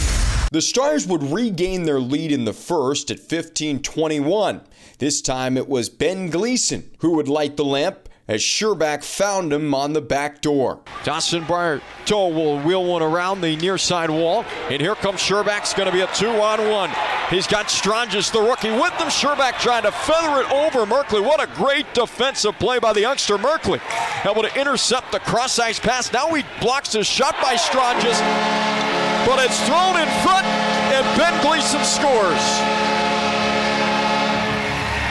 The 0.51 0.61
Stars 0.61 1.05
would 1.07 1.23
regain 1.23 1.83
their 1.83 1.99
lead 1.99 2.31
in 2.31 2.45
the 2.45 2.53
first 2.53 3.11
at 3.11 3.19
15 3.19 3.81
21. 3.81 4.61
This 4.99 5.21
time 5.21 5.57
it 5.57 5.67
was 5.67 5.89
Ben 5.89 6.29
Gleason 6.29 6.89
who 6.99 7.15
would 7.15 7.27
light 7.27 7.57
the 7.57 7.65
lamp 7.65 8.06
as 8.27 8.41
Scherbak 8.41 9.03
found 9.03 9.53
him 9.53 9.73
on 9.73 9.93
the 9.93 10.01
back 10.01 10.41
door. 10.41 10.81
Dawson 11.05 11.43
Barteaux 11.45 12.33
will 12.33 12.59
wheel 12.59 12.83
one 12.83 13.01
around 13.01 13.41
the 13.41 13.55
near 13.55 13.77
side 13.77 14.09
wall, 14.09 14.43
and 14.69 14.81
here 14.81 14.95
comes 14.95 15.21
Scherbak's 15.21 15.73
going 15.73 15.87
to 15.87 15.93
be 15.93 16.01
a 16.01 16.07
two 16.07 16.29
on 16.29 16.69
one. 16.69 16.91
He's 17.29 17.47
got 17.47 17.69
Stranges, 17.69 18.29
the 18.31 18.41
rookie, 18.41 18.71
with 18.71 18.93
him. 18.93 19.07
Scherbak 19.07 19.59
trying 19.59 19.83
to 19.83 19.91
feather 19.91 20.41
it 20.41 20.51
over 20.51 20.85
Merkley. 20.85 21.23
What 21.23 21.41
a 21.41 21.47
great 21.55 21.93
defensive 21.93 22.57
play 22.59 22.79
by 22.79 22.93
the 22.93 23.01
youngster 23.01 23.37
Merkley. 23.37 23.81
Able 24.29 24.43
to 24.43 24.59
intercept 24.59 25.11
the 25.11 25.19
cross 25.19 25.57
ice 25.59 25.79
pass. 25.79 26.11
Now 26.11 26.33
he 26.33 26.43
blocks 26.61 26.93
his 26.93 27.07
shot 27.07 27.35
by 27.41 27.55
Stranges, 27.55 28.19
but 29.25 29.43
it's 29.43 29.59
thrown 29.67 29.99
in 29.99 30.07
front, 30.23 30.45
and 30.45 31.17
Ben 31.17 31.41
Gleason 31.41 31.83
scores. 31.83 32.43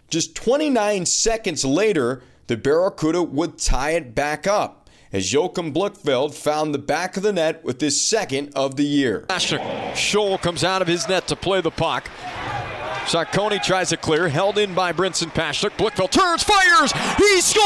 Just 0.08 0.34
29 0.36 1.04
seconds 1.04 1.64
later, 1.64 2.22
the 2.46 2.56
Barracuda 2.56 3.22
would 3.22 3.58
tie 3.58 3.92
it 3.92 4.14
back 4.14 4.46
up 4.46 4.88
as 5.12 5.32
Joachim 5.32 5.72
Blichfeld 5.72 6.34
found 6.34 6.74
the 6.74 6.78
back 6.78 7.16
of 7.16 7.22
the 7.22 7.32
net 7.32 7.64
with 7.64 7.80
his 7.80 8.04
second 8.04 8.52
of 8.54 8.76
the 8.76 8.84
year. 8.84 9.24
Scholl 9.28 10.40
comes 10.40 10.62
out 10.62 10.82
of 10.82 10.88
his 10.88 11.08
net 11.08 11.26
to 11.28 11.36
play 11.36 11.60
the 11.60 11.70
puck. 11.70 12.08
Saccone 13.06 13.62
tries 13.62 13.90
to 13.90 13.96
clear, 13.96 14.28
held 14.28 14.58
in 14.58 14.74
by 14.74 14.92
Brinson 14.92 15.32
Pasichnuk. 15.32 15.76
Blichfeld 15.76 16.10
turns, 16.10 16.42
fires, 16.42 16.92
he 17.16 17.40
scores! 17.40 17.62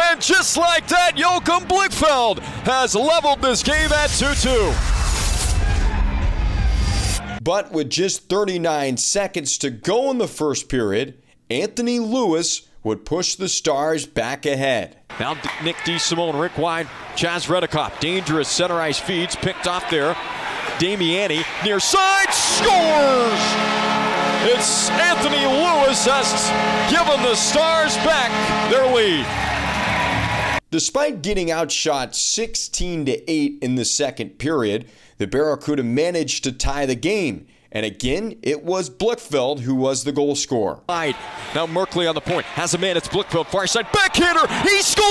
And 0.00 0.20
just 0.20 0.56
like 0.56 0.88
that, 0.88 1.18
Joachim 1.18 1.68
Blichfeld 1.68 2.38
has 2.64 2.94
leveled 2.94 3.42
this 3.42 3.62
game 3.62 3.92
at 3.92 4.08
2 4.08 4.34
2. 4.34 4.72
But 7.42 7.72
with 7.72 7.90
just 7.90 8.28
39 8.28 8.96
seconds 8.96 9.58
to 9.58 9.70
go 9.70 10.10
in 10.10 10.18
the 10.18 10.26
first 10.26 10.68
period, 10.70 11.22
Anthony 11.50 12.00
Lewis 12.00 12.66
would 12.82 13.04
push 13.04 13.36
the 13.36 13.48
Stars 13.48 14.04
back 14.04 14.46
ahead. 14.46 14.96
Now 15.20 15.34
Nick 15.62 15.76
DeSimone, 15.76 16.40
Rick 16.40 16.58
Wide, 16.58 16.86
Chaz 17.14 17.46
Redekop, 17.46 18.00
dangerous 18.00 18.48
center 18.48 18.80
ice 18.80 18.98
feeds, 18.98 19.36
picked 19.36 19.66
off 19.68 19.88
there. 19.90 20.14
Damiani 20.78 21.44
near 21.64 21.80
side 21.80 22.32
scores! 22.32 23.40
It's 24.48 24.90
Anthony 24.90 25.46
Lewis 25.46 26.04
has 26.06 26.90
given 26.90 27.22
the 27.22 27.36
Stars 27.36 27.96
back 27.98 28.30
their 28.70 28.92
lead. 28.92 29.26
Despite 30.72 31.22
getting 31.22 31.50
outshot 31.50 32.16
16 32.16 33.06
to 33.06 33.30
8 33.30 33.58
in 33.62 33.76
the 33.76 33.84
second 33.84 34.38
period, 34.38 34.86
the 35.18 35.26
Barracuda 35.28 35.84
managed 35.84 36.44
to 36.44 36.52
tie 36.52 36.86
the 36.86 36.96
game 36.96 37.46
and 37.76 37.84
again, 37.84 38.38
it 38.40 38.64
was 38.64 38.88
Blichfeld 38.88 39.60
who 39.60 39.74
was 39.74 40.02
the 40.04 40.10
goal 40.10 40.34
scorer. 40.34 40.80
Now 41.54 41.66
Merkley 41.66 42.08
on 42.08 42.14
the 42.14 42.22
point. 42.22 42.46
Has 42.46 42.72
a 42.72 42.78
man. 42.78 42.96
It's 42.96 43.06
Blichfeld. 43.06 43.48
Far 43.48 43.66
side. 43.66 43.86
Backhander. 43.92 44.46
He 44.62 44.80
scores! 44.80 45.04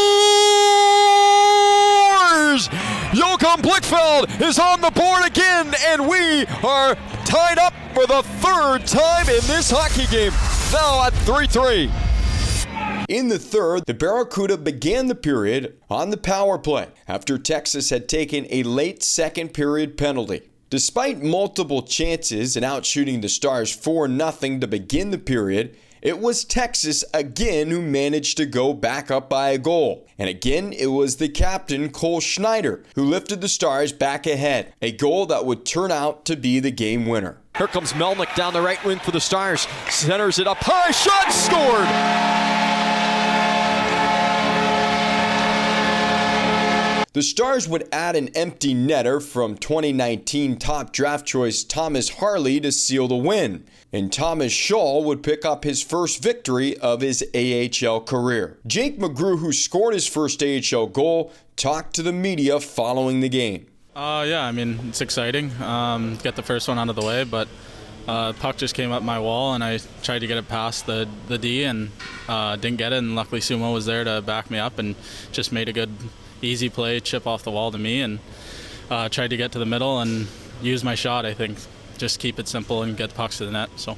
Joachim 3.13 3.61
Blichfeld 3.61 4.41
is 4.41 4.57
on 4.57 4.81
the 4.81 4.89
board 4.89 5.27
again, 5.27 5.75
and 5.85 6.09
we 6.09 6.47
are 6.67 6.95
tied 7.23 7.59
up 7.59 7.75
for 7.93 8.07
the 8.07 8.23
third 8.41 8.87
time 8.87 9.29
in 9.29 9.41
this 9.45 9.69
hockey 9.69 10.07
game. 10.07 10.33
Now 10.73 11.05
at 11.05 11.13
3 11.23 11.45
3. 11.45 11.91
In 13.09 13.27
the 13.27 13.37
third, 13.37 13.85
the 13.85 13.93
Barracuda 13.93 14.57
began 14.57 15.05
the 15.05 15.13
period 15.13 15.77
on 15.87 16.09
the 16.09 16.17
power 16.17 16.57
play 16.57 16.87
after 17.07 17.37
Texas 17.37 17.91
had 17.91 18.09
taken 18.09 18.47
a 18.49 18.63
late 18.63 19.03
second 19.03 19.53
period 19.53 19.99
penalty. 19.99 20.49
Despite 20.71 21.21
multiple 21.21 21.83
chances 21.83 22.55
and 22.55 22.65
outshooting 22.65 23.21
the 23.21 23.29
Stars 23.29 23.71
4 23.71 24.07
0 24.07 24.59
to 24.59 24.67
begin 24.67 25.11
the 25.11 25.19
period, 25.19 25.77
it 26.01 26.19
was 26.19 26.43
Texas 26.43 27.03
again 27.13 27.69
who 27.69 27.81
managed 27.81 28.37
to 28.37 28.47
go 28.47 28.73
back 28.73 29.11
up 29.11 29.29
by 29.29 29.49
a 29.49 29.59
goal. 29.59 30.07
And 30.17 30.27
again, 30.27 30.73
it 30.73 30.87
was 30.87 31.17
the 31.17 31.29
captain, 31.29 31.89
Cole 31.89 32.19
Schneider, 32.19 32.83
who 32.95 33.03
lifted 33.03 33.41
the 33.41 33.47
Stars 33.47 33.91
back 33.91 34.25
ahead, 34.25 34.73
a 34.81 34.91
goal 34.91 35.27
that 35.27 35.45
would 35.45 35.65
turn 35.65 35.91
out 35.91 36.25
to 36.25 36.35
be 36.35 36.59
the 36.59 36.71
game 36.71 37.05
winner. 37.05 37.37
Here 37.57 37.67
comes 37.67 37.93
Melnyk 37.93 38.35
down 38.35 38.53
the 38.53 38.61
right 38.61 38.83
wing 38.83 38.99
for 38.99 39.11
the 39.11 39.21
Stars, 39.21 39.67
centers 39.89 40.39
it 40.39 40.47
up 40.47 40.57
high, 40.61 40.91
shot 40.91 41.31
scored! 41.31 42.64
The 47.15 47.23
Stars 47.23 47.65
would 47.69 47.87
add 47.93 48.17
an 48.17 48.27
empty 48.35 48.75
netter 48.75 49.23
from 49.23 49.55
2019 49.55 50.57
top 50.57 50.91
draft 50.91 51.25
choice 51.25 51.63
Thomas 51.63 52.09
Harley 52.09 52.59
to 52.59 52.73
seal 52.73 53.07
the 53.07 53.15
win, 53.15 53.65
and 53.93 54.11
Thomas 54.11 54.51
Shaw 54.51 55.01
would 55.01 55.23
pick 55.23 55.45
up 55.45 55.63
his 55.63 55.81
first 55.81 56.21
victory 56.21 56.77
of 56.79 56.99
his 56.99 57.23
AHL 57.33 58.01
career. 58.01 58.57
Jake 58.67 58.99
McGrew, 58.99 59.39
who 59.39 59.53
scored 59.53 59.93
his 59.93 60.05
first 60.05 60.43
AHL 60.43 60.87
goal, 60.87 61.31
talked 61.55 61.95
to 61.95 62.03
the 62.03 62.11
media 62.11 62.59
following 62.59 63.21
the 63.21 63.29
game. 63.29 63.67
Uh, 63.95 64.25
yeah, 64.27 64.43
I 64.43 64.51
mean, 64.51 64.77
it's 64.89 64.99
exciting. 64.99 65.53
Um, 65.61 66.17
get 66.17 66.35
the 66.35 66.43
first 66.43 66.67
one 66.67 66.77
out 66.77 66.89
of 66.89 66.97
the 66.97 67.05
way, 67.05 67.23
but 67.23 67.47
uh, 68.09 68.33
puck 68.33 68.57
just 68.57 68.75
came 68.75 68.91
up 68.91 69.03
my 69.03 69.19
wall, 69.19 69.53
and 69.53 69.63
I 69.63 69.79
tried 70.03 70.19
to 70.19 70.27
get 70.27 70.37
it 70.37 70.49
past 70.49 70.85
the, 70.85 71.07
the 71.29 71.37
D 71.37 71.63
and 71.63 71.91
uh, 72.27 72.57
didn't 72.57 72.77
get 72.77 72.91
it. 72.91 72.97
And 72.97 73.15
luckily, 73.15 73.39
Sumo 73.39 73.73
was 73.73 73.85
there 73.85 74.03
to 74.03 74.21
back 74.21 74.51
me 74.51 74.59
up 74.59 74.79
and 74.79 74.95
just 75.31 75.53
made 75.53 75.69
a 75.69 75.73
good 75.73 75.91
easy 76.45 76.69
play, 76.69 76.99
chip 76.99 77.27
off 77.27 77.43
the 77.43 77.51
wall 77.51 77.71
to 77.71 77.77
me, 77.77 78.01
and 78.01 78.19
uh, 78.89 79.09
tried 79.09 79.29
to 79.31 79.37
get 79.37 79.51
to 79.53 79.59
the 79.59 79.65
middle 79.65 79.99
and 79.99 80.27
use 80.61 80.83
my 80.83 80.95
shot. 80.95 81.25
I 81.25 81.33
think 81.33 81.57
just 81.97 82.19
keep 82.19 82.39
it 82.39 82.47
simple 82.47 82.83
and 82.83 82.95
get 82.95 83.09
the 83.09 83.15
pucks 83.15 83.37
to 83.39 83.45
the 83.45 83.51
net. 83.51 83.69
So. 83.75 83.97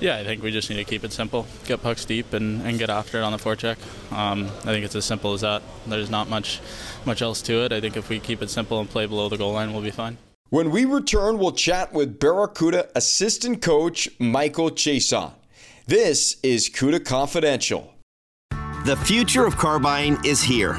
Yeah, 0.00 0.16
I 0.16 0.24
think 0.24 0.42
we 0.42 0.50
just 0.50 0.70
need 0.70 0.76
to 0.76 0.84
keep 0.84 1.04
it 1.04 1.12
simple, 1.12 1.46
get 1.66 1.82
pucks 1.82 2.04
deep, 2.04 2.32
and, 2.32 2.62
and 2.62 2.78
get 2.78 2.90
after 2.90 3.18
it 3.18 3.22
on 3.22 3.32
the 3.32 3.38
forecheck. 3.38 3.76
Um, 4.12 4.44
I 4.44 4.72
think 4.72 4.84
it's 4.84 4.94
as 4.94 5.04
simple 5.04 5.32
as 5.32 5.40
that. 5.40 5.62
There's 5.86 6.10
not 6.10 6.28
much 6.28 6.60
much 7.04 7.22
else 7.22 7.42
to 7.42 7.64
it. 7.64 7.72
I 7.72 7.80
think 7.80 7.96
if 7.96 8.08
we 8.08 8.20
keep 8.20 8.42
it 8.42 8.50
simple 8.50 8.80
and 8.80 8.88
play 8.88 9.06
below 9.06 9.28
the 9.28 9.36
goal 9.36 9.52
line, 9.52 9.72
we'll 9.72 9.82
be 9.82 9.90
fine. 9.90 10.18
When 10.50 10.70
we 10.70 10.84
return, 10.84 11.38
we'll 11.38 11.52
chat 11.52 11.92
with 11.92 12.20
Barracuda 12.20 12.88
assistant 12.94 13.62
coach 13.62 14.08
Michael 14.18 14.70
Chiasson. 14.70 15.32
This 15.86 16.36
is 16.42 16.68
CUDA 16.68 17.04
Confidential. 17.04 17.92
The 18.84 18.96
future 19.04 19.46
of 19.46 19.56
car 19.56 19.78
buying 19.78 20.18
is 20.24 20.42
here 20.42 20.74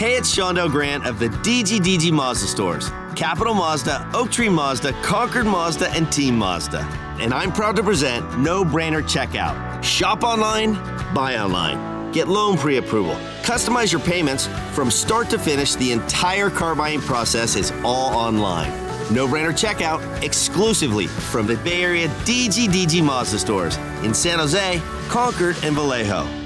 Hey, 0.00 0.16
it's 0.16 0.34
Shondell 0.34 0.70
Grant 0.70 1.06
of 1.06 1.18
the 1.18 1.28
DGDG 1.28 2.10
Mazda 2.10 2.46
stores. 2.46 2.88
Capital 3.16 3.52
Mazda, 3.52 4.10
Oak 4.14 4.32
Tree 4.32 4.48
Mazda, 4.48 4.94
Concord 5.02 5.44
Mazda, 5.44 5.90
and 5.90 6.10
Team 6.10 6.38
Mazda. 6.38 6.80
And 7.20 7.34
I'm 7.34 7.52
proud 7.52 7.76
to 7.76 7.82
present 7.82 8.38
No 8.38 8.64
Brainer 8.64 9.02
Checkout. 9.02 9.84
Shop 9.84 10.24
online, 10.24 10.72
buy 11.12 11.36
online. 11.36 12.12
Get 12.12 12.28
loan 12.28 12.56
pre 12.56 12.78
approval. 12.78 13.12
Customize 13.42 13.92
your 13.92 14.00
payments. 14.00 14.46
From 14.72 14.90
start 14.90 15.28
to 15.28 15.38
finish, 15.38 15.74
the 15.74 15.92
entire 15.92 16.48
car 16.48 16.74
buying 16.74 17.02
process 17.02 17.54
is 17.54 17.70
all 17.84 18.16
online. 18.16 18.70
No 19.12 19.28
brainer 19.28 19.52
checkout 19.52 20.22
exclusively 20.22 21.08
from 21.08 21.46
the 21.46 21.56
Bay 21.56 21.82
Area 21.82 22.08
DGDG 22.24 23.04
Mazda 23.04 23.38
stores 23.38 23.76
in 24.02 24.14
San 24.14 24.38
Jose, 24.38 24.80
Concord, 25.08 25.56
and 25.62 25.74
Vallejo. 25.74 26.39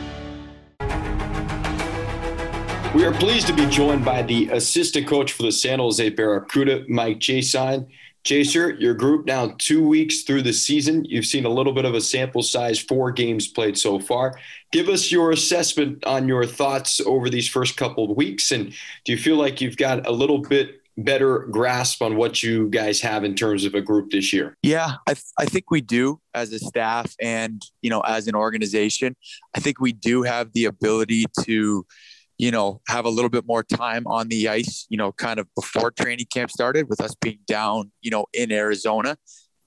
We 2.94 3.04
are 3.04 3.12
pleased 3.12 3.48
to 3.48 3.52
be 3.52 3.66
joined 3.66 4.04
by 4.04 4.22
the 4.22 4.48
assistant 4.50 5.08
coach 5.08 5.32
for 5.32 5.42
the 5.42 5.50
San 5.50 5.80
Jose 5.80 6.10
Barracuda, 6.10 6.84
Mike 6.88 7.18
Chiasson. 7.18 7.88
Chaser, 8.22 8.70
your 8.74 8.94
group 8.94 9.26
now 9.26 9.56
two 9.58 9.84
weeks 9.84 10.22
through 10.22 10.42
the 10.42 10.52
season. 10.52 11.04
You've 11.04 11.26
seen 11.26 11.44
a 11.44 11.48
little 11.48 11.72
bit 11.72 11.86
of 11.86 11.94
a 11.94 12.00
sample 12.00 12.40
size, 12.40 12.78
four 12.78 13.10
games 13.10 13.48
played 13.48 13.76
so 13.76 13.98
far. 13.98 14.38
Give 14.70 14.88
us 14.88 15.10
your 15.10 15.32
assessment 15.32 16.06
on 16.06 16.28
your 16.28 16.46
thoughts 16.46 17.00
over 17.00 17.28
these 17.28 17.48
first 17.48 17.76
couple 17.76 18.08
of 18.08 18.16
weeks. 18.16 18.52
And 18.52 18.72
do 19.04 19.10
you 19.10 19.18
feel 19.18 19.36
like 19.36 19.60
you've 19.60 19.76
got 19.76 20.06
a 20.06 20.12
little 20.12 20.38
bit 20.38 20.80
better 20.96 21.40
grasp 21.50 22.00
on 22.00 22.14
what 22.14 22.44
you 22.44 22.68
guys 22.68 23.00
have 23.00 23.24
in 23.24 23.34
terms 23.34 23.64
of 23.64 23.74
a 23.74 23.80
group 23.80 24.12
this 24.12 24.32
year? 24.32 24.56
Yeah, 24.62 24.92
I, 25.08 25.14
th- 25.14 25.24
I 25.36 25.46
think 25.46 25.72
we 25.72 25.80
do 25.80 26.20
as 26.32 26.52
a 26.52 26.60
staff 26.60 27.16
and, 27.20 27.60
you 27.82 27.90
know, 27.90 28.02
as 28.02 28.28
an 28.28 28.36
organization. 28.36 29.16
I 29.56 29.58
think 29.58 29.80
we 29.80 29.92
do 29.92 30.22
have 30.22 30.52
the 30.52 30.66
ability 30.66 31.24
to 31.42 31.84
you 32.38 32.50
know, 32.50 32.80
have 32.88 33.04
a 33.04 33.10
little 33.10 33.28
bit 33.30 33.46
more 33.46 33.62
time 33.62 34.06
on 34.06 34.28
the 34.28 34.48
ice, 34.48 34.86
you 34.88 34.96
know, 34.96 35.12
kind 35.12 35.38
of 35.38 35.46
before 35.54 35.90
training 35.90 36.26
camp 36.32 36.50
started 36.50 36.88
with 36.88 37.00
us 37.00 37.14
being 37.20 37.38
down, 37.46 37.92
you 38.02 38.10
know, 38.10 38.26
in 38.32 38.50
Arizona. 38.50 39.16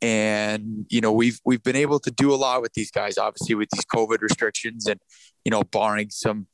And, 0.02 0.86
you 0.90 1.02
know, 1.02 1.12
we've 1.12 1.40
we've 1.46 1.64
been 1.64 1.76
able 1.76 2.00
to 2.02 2.12
do 2.12 2.34
a 2.34 2.36
lot 2.36 2.62
with 2.62 2.74
these 2.74 2.92
guys, 2.92 3.18
obviously 3.18 3.56
with 3.56 3.70
these 3.72 3.86
COVID 3.86 4.22
restrictions 4.22 4.86
and, 4.86 5.00
you 5.44 5.50
know, 5.50 5.64
barring 5.64 6.10
some, 6.12 6.48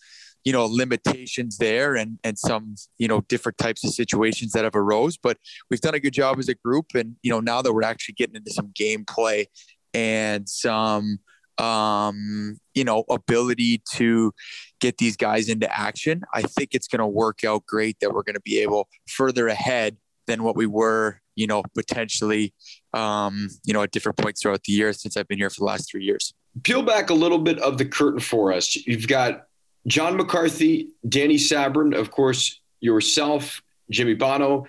you 0.46 0.54
know, 0.54 0.66
limitations 0.66 1.58
there 1.58 1.96
and 1.96 2.20
and 2.24 2.38
some, 2.38 2.76
you 3.00 3.08
know, 3.08 3.22
different 3.22 3.58
types 3.58 3.84
of 3.84 3.92
situations 3.92 4.52
that 4.52 4.64
have 4.64 4.76
arose. 4.76 5.18
But 5.18 5.38
we've 5.70 5.82
done 5.82 5.96
a 5.96 6.00
good 6.00 6.14
job 6.14 6.40
as 6.40 6.48
a 6.48 6.56
group. 6.56 6.88
And, 6.96 7.16
you 7.22 7.32
know, 7.32 7.42
now 7.42 7.62
that 7.62 7.74
we're 7.74 7.84
actually 7.84 8.16
getting 8.16 8.36
into 8.36 8.54
some 8.54 8.72
gameplay 8.80 9.48
and 9.94 10.48
some 10.48 11.20
um, 11.58 12.58
you 12.74 12.84
know, 12.84 13.04
ability 13.10 13.82
to 13.94 14.34
get 14.80 14.98
these 14.98 15.16
guys 15.16 15.50
into 15.50 15.72
action, 15.72 16.24
I 16.34 16.42
think 16.42 16.70
it's 16.74 16.88
going 16.88 17.00
to 17.00 17.08
work 17.08 17.44
out 17.44 17.66
great 17.66 17.98
that 18.02 18.14
we're 18.14 18.24
going 18.24 18.36
to 18.36 18.42
be 18.42 18.60
able 18.60 18.88
further 19.08 19.48
ahead 19.48 19.98
than 20.28 20.44
what 20.44 20.56
we 20.56 20.66
were, 20.66 21.22
you 21.36 21.48
know, 21.48 21.64
potentially, 21.76 22.54
um, 22.94 23.50
you 23.64 23.74
know, 23.74 23.84
at 23.84 23.92
different 23.92 24.18
points 24.18 24.42
throughout 24.42 24.64
the 24.64 24.74
year 24.74 24.94
since 24.94 25.18
I've 25.18 25.28
been 25.28 25.38
here 25.38 25.50
for 25.50 25.60
the 25.60 25.66
last 25.66 25.90
three 25.92 26.04
years. 26.04 26.34
Peel 26.64 26.84
back 26.84 27.10
a 27.10 27.14
little 27.14 27.40
bit 27.40 27.60
of 27.60 27.78
the 27.78 27.86
curtain 27.86 28.20
for 28.20 28.54
us. 28.54 28.76
You've 28.76 29.08
got 29.08 29.48
John 29.88 30.16
McCarthy, 30.16 30.90
Danny 31.08 31.36
Sabourin, 31.36 31.98
of 31.98 32.12
course, 32.12 32.60
yourself, 32.80 33.62
Jimmy 33.90 34.14
Bonneau, 34.14 34.66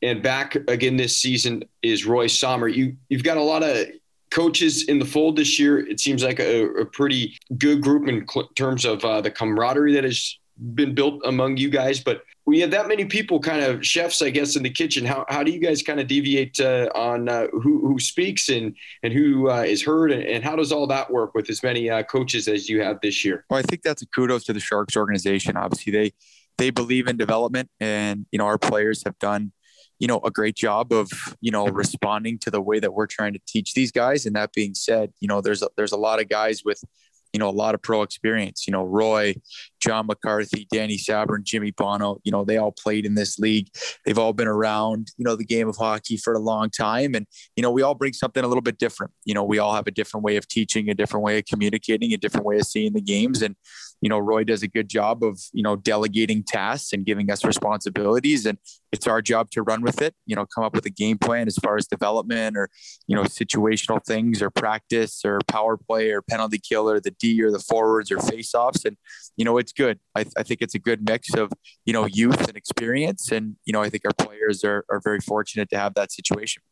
and 0.00 0.22
back 0.22 0.56
again 0.68 0.96
this 0.96 1.16
season 1.16 1.64
is 1.82 2.06
Roy 2.06 2.26
Sommer. 2.26 2.68
You 2.68 2.96
you've 3.08 3.22
got 3.22 3.36
a 3.36 3.42
lot 3.42 3.62
of 3.62 3.86
coaches 4.32 4.88
in 4.88 4.98
the 4.98 5.04
fold 5.04 5.36
this 5.36 5.58
year. 5.58 5.78
It 5.86 6.00
seems 6.00 6.24
like 6.24 6.40
a, 6.40 6.64
a 6.64 6.84
pretty 6.84 7.36
good 7.58 7.82
group 7.82 8.08
in 8.08 8.26
cl- 8.28 8.48
terms 8.56 8.84
of 8.84 9.04
uh, 9.04 9.20
the 9.20 9.30
camaraderie 9.30 9.92
that 9.94 10.04
has 10.04 10.38
been 10.74 10.94
built 10.94 11.20
among 11.24 11.56
you 11.58 11.70
guys. 11.70 12.00
But 12.00 12.22
we 12.44 12.58
have 12.60 12.70
that 12.72 12.88
many 12.88 13.04
people, 13.04 13.38
kind 13.38 13.62
of 13.62 13.84
chefs, 13.86 14.20
I 14.22 14.30
guess, 14.30 14.56
in 14.56 14.62
the 14.62 14.70
kitchen. 14.70 15.04
How, 15.04 15.24
how 15.28 15.42
do 15.42 15.52
you 15.52 15.60
guys 15.60 15.82
kind 15.82 16.00
of 16.00 16.06
deviate 16.08 16.58
uh, 16.58 16.88
on 16.94 17.28
uh, 17.28 17.46
who, 17.52 17.86
who 17.86 18.00
speaks 18.00 18.48
and 18.48 18.74
and 19.02 19.12
who 19.12 19.50
uh, 19.50 19.62
is 19.62 19.82
heard, 19.82 20.10
and, 20.10 20.22
and, 20.22 20.42
how 20.42 20.56
does 20.56 20.72
all 20.72 20.86
that 20.88 21.10
work 21.10 21.34
with 21.34 21.48
as 21.50 21.62
many 21.62 21.88
uh, 21.88 22.02
coaches 22.02 22.48
as 22.48 22.68
you 22.68 22.80
have 22.82 23.00
this 23.00 23.24
year? 23.24 23.44
Well, 23.48 23.60
I 23.60 23.62
think 23.62 23.82
that's 23.82 24.02
a 24.02 24.06
kudos 24.06 24.44
to 24.44 24.52
the 24.52 24.60
Sharks 24.60 24.96
organization. 24.96 25.56
Obviously, 25.56 25.92
they 25.92 26.12
they 26.58 26.70
believe 26.70 27.06
in 27.06 27.16
development, 27.16 27.70
and 27.78 28.26
you 28.32 28.38
know 28.38 28.46
our 28.46 28.58
players 28.58 29.04
have 29.04 29.18
done 29.18 29.52
you 29.98 30.08
know, 30.08 30.20
a 30.24 30.30
great 30.30 30.56
job 30.56 30.92
of, 30.92 31.10
you 31.40 31.50
know, 31.50 31.66
responding 31.66 32.38
to 32.40 32.50
the 32.50 32.60
way 32.60 32.80
that 32.80 32.92
we're 32.92 33.06
trying 33.06 33.32
to 33.32 33.40
teach 33.46 33.74
these 33.74 33.92
guys. 33.92 34.26
And 34.26 34.34
that 34.36 34.52
being 34.52 34.74
said, 34.74 35.12
you 35.20 35.28
know, 35.28 35.40
there's 35.40 35.62
a, 35.62 35.68
there's 35.76 35.92
a 35.92 35.96
lot 35.96 36.20
of 36.20 36.28
guys 36.28 36.62
with, 36.64 36.82
you 37.32 37.38
know, 37.38 37.48
a 37.48 37.50
lot 37.50 37.74
of 37.74 37.82
pro 37.82 38.02
experience, 38.02 38.66
you 38.66 38.72
know, 38.72 38.84
Roy, 38.84 39.34
John 39.82 40.06
McCarthy, 40.06 40.66
Danny 40.72 40.96
Sabourin, 40.96 41.42
Jimmy 41.42 41.72
Bonneau, 41.72 42.20
you 42.22 42.30
know, 42.30 42.44
they 42.44 42.56
all 42.56 42.72
played 42.72 43.04
in 43.04 43.14
this 43.14 43.38
league. 43.38 43.68
They've 44.04 44.18
all 44.18 44.32
been 44.32 44.48
around, 44.48 45.08
you 45.16 45.24
know, 45.24 45.34
the 45.34 45.44
game 45.44 45.68
of 45.68 45.76
hockey 45.76 46.16
for 46.16 46.34
a 46.34 46.38
long 46.38 46.70
time. 46.70 47.14
And, 47.14 47.26
you 47.56 47.62
know, 47.62 47.70
we 47.70 47.82
all 47.82 47.94
bring 47.94 48.12
something 48.12 48.44
a 48.44 48.46
little 48.46 48.62
bit 48.62 48.78
different. 48.78 49.12
You 49.24 49.34
know, 49.34 49.42
we 49.42 49.58
all 49.58 49.74
have 49.74 49.86
a 49.86 49.90
different 49.90 50.24
way 50.24 50.36
of 50.36 50.46
teaching, 50.46 50.88
a 50.88 50.94
different 50.94 51.24
way 51.24 51.38
of 51.38 51.46
communicating, 51.46 52.12
a 52.12 52.16
different 52.16 52.46
way 52.46 52.58
of 52.58 52.66
seeing 52.66 52.92
the 52.92 53.00
games. 53.00 53.42
And, 53.42 53.56
you 54.00 54.08
know, 54.08 54.18
Roy 54.18 54.44
does 54.44 54.62
a 54.62 54.68
good 54.68 54.88
job 54.88 55.22
of, 55.22 55.40
you 55.52 55.62
know, 55.62 55.76
delegating 55.76 56.44
tasks 56.44 56.92
and 56.92 57.04
giving 57.04 57.30
us 57.30 57.44
responsibilities. 57.44 58.46
And 58.46 58.58
it's 58.92 59.06
our 59.06 59.22
job 59.22 59.50
to 59.52 59.62
run 59.62 59.82
with 59.82 60.02
it, 60.02 60.14
you 60.26 60.36
know, 60.36 60.44
come 60.44 60.64
up 60.64 60.74
with 60.74 60.84
a 60.86 60.90
game 60.90 61.18
plan 61.18 61.46
as 61.46 61.56
far 61.56 61.76
as 61.76 61.86
development 61.86 62.56
or, 62.56 62.68
you 63.06 63.16
know, 63.16 63.22
situational 63.22 64.04
things 64.04 64.42
or 64.42 64.50
practice 64.50 65.22
or 65.24 65.38
power 65.48 65.76
play 65.76 66.10
or 66.10 66.20
penalty 66.20 66.58
kill 66.58 66.90
or 66.90 67.00
the 67.00 67.12
D 67.12 67.42
or 67.42 67.50
the 67.50 67.58
forwards 67.58 68.10
or 68.10 68.18
face 68.18 68.54
offs. 68.54 68.84
And, 68.84 68.96
you 69.36 69.44
know, 69.44 69.56
it's 69.56 69.71
good. 69.72 69.98
I, 70.14 70.24
I 70.36 70.42
think 70.42 70.62
it's 70.62 70.74
a 70.74 70.78
good 70.78 71.08
mix 71.08 71.34
of, 71.34 71.50
you 71.84 71.92
know, 71.92 72.06
youth 72.06 72.48
and 72.48 72.56
experience. 72.56 73.32
And, 73.32 73.56
you 73.64 73.72
know, 73.72 73.82
I 73.82 73.88
think 73.88 74.04
our 74.04 74.26
players 74.26 74.64
are, 74.64 74.84
are 74.90 75.00
very 75.02 75.20
fortunate 75.20 75.70
to 75.70 75.78
have 75.78 75.94
that 75.94 76.12
situation 76.12 76.62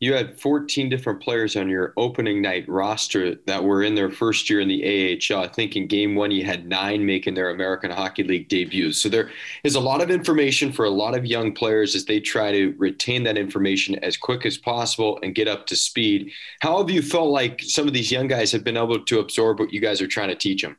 you 0.00 0.12
had 0.12 0.38
14 0.38 0.88
different 0.88 1.22
players 1.22 1.56
on 1.56 1.68
your 1.68 1.92
opening 1.96 2.42
night 2.42 2.68
roster 2.68 3.36
that 3.46 3.62
were 3.62 3.82
in 3.82 3.94
their 3.94 4.10
first 4.10 4.50
year 4.50 4.60
in 4.60 4.68
the 4.68 5.18
AHL. 5.30 5.40
I 5.42 5.48
think 5.48 5.76
in 5.76 5.86
game 5.86 6.14
one, 6.14 6.30
you 6.30 6.44
had 6.44 6.66
nine 6.66 7.04
making 7.04 7.34
their 7.34 7.50
American 7.50 7.90
Hockey 7.90 8.24
League 8.24 8.48
debuts. 8.48 9.00
So 9.00 9.08
there 9.08 9.30
is 9.62 9.74
a 9.74 9.80
lot 9.80 10.02
of 10.02 10.10
information 10.10 10.72
for 10.72 10.84
a 10.84 10.90
lot 10.90 11.16
of 11.16 11.24
young 11.24 11.52
players 11.52 11.94
as 11.94 12.04
they 12.04 12.20
try 12.20 12.52
to 12.52 12.74
retain 12.78 13.22
that 13.24 13.38
information 13.38 13.96
as 13.96 14.16
quick 14.16 14.44
as 14.44 14.58
possible 14.58 15.18
and 15.22 15.34
get 15.34 15.48
up 15.48 15.66
to 15.68 15.76
speed. 15.76 16.30
How 16.60 16.78
have 16.78 16.90
you 16.90 17.02
felt 17.02 17.28
like 17.28 17.62
some 17.62 17.86
of 17.86 17.94
these 17.94 18.12
young 18.12 18.28
guys 18.28 18.52
have 18.52 18.64
been 18.64 18.76
able 18.76 19.02
to 19.04 19.20
absorb 19.20 19.60
what 19.60 19.72
you 19.72 19.80
guys 19.80 20.00
are 20.00 20.08
trying 20.08 20.28
to 20.28 20.34
teach 20.34 20.62
them? 20.62 20.76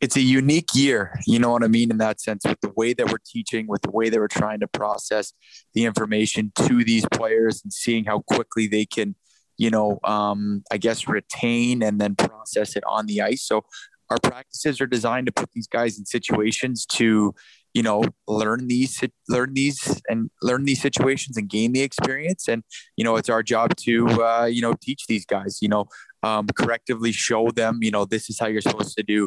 It's 0.00 0.16
a 0.16 0.20
unique 0.20 0.70
year, 0.74 1.18
you 1.26 1.38
know 1.38 1.50
what 1.50 1.64
I 1.64 1.68
mean, 1.68 1.90
in 1.90 1.98
that 1.98 2.20
sense, 2.20 2.44
with 2.44 2.60
the 2.60 2.72
way 2.76 2.92
that 2.94 3.10
we're 3.10 3.18
teaching, 3.26 3.66
with 3.66 3.82
the 3.82 3.90
way 3.90 4.08
that 4.08 4.18
we're 4.18 4.28
trying 4.28 4.60
to 4.60 4.68
process 4.68 5.32
the 5.74 5.84
information 5.84 6.52
to 6.56 6.84
these 6.84 7.04
players 7.12 7.62
and 7.62 7.72
seeing 7.72 8.04
how 8.04 8.20
quickly 8.20 8.66
they 8.66 8.86
can, 8.86 9.14
you 9.56 9.70
know, 9.70 9.98
um, 10.04 10.62
I 10.70 10.78
guess 10.78 11.08
retain 11.08 11.82
and 11.82 12.00
then 12.00 12.14
process 12.14 12.76
it 12.76 12.84
on 12.86 13.06
the 13.06 13.22
ice. 13.22 13.42
So 13.44 13.64
our 14.10 14.18
practices 14.22 14.80
are 14.80 14.86
designed 14.86 15.26
to 15.26 15.32
put 15.32 15.50
these 15.52 15.66
guys 15.66 15.98
in 15.98 16.06
situations 16.06 16.86
to, 16.86 17.34
you 17.78 17.84
know, 17.88 18.02
learn 18.26 18.62
these, 18.74 18.94
learn 19.34 19.50
these, 19.60 19.80
and 20.10 20.20
learn 20.48 20.62
these 20.70 20.82
situations 20.88 21.34
and 21.38 21.46
gain 21.56 21.70
the 21.76 21.84
experience. 21.88 22.42
And 22.52 22.60
you 22.96 23.04
know, 23.04 23.14
it's 23.18 23.30
our 23.34 23.44
job 23.54 23.68
to, 23.86 23.94
uh, 24.30 24.48
you 24.56 24.62
know, 24.64 24.74
teach 24.86 25.02
these 25.12 25.26
guys. 25.34 25.52
You 25.64 25.70
know, 25.74 25.84
um, 26.28 26.44
correctively 26.60 27.12
show 27.14 27.42
them, 27.60 27.74
you 27.86 27.92
know, 27.94 28.04
this 28.14 28.24
is 28.30 28.36
how 28.40 28.48
you're 28.52 28.68
supposed 28.70 28.96
to 28.96 29.04
do, 29.14 29.20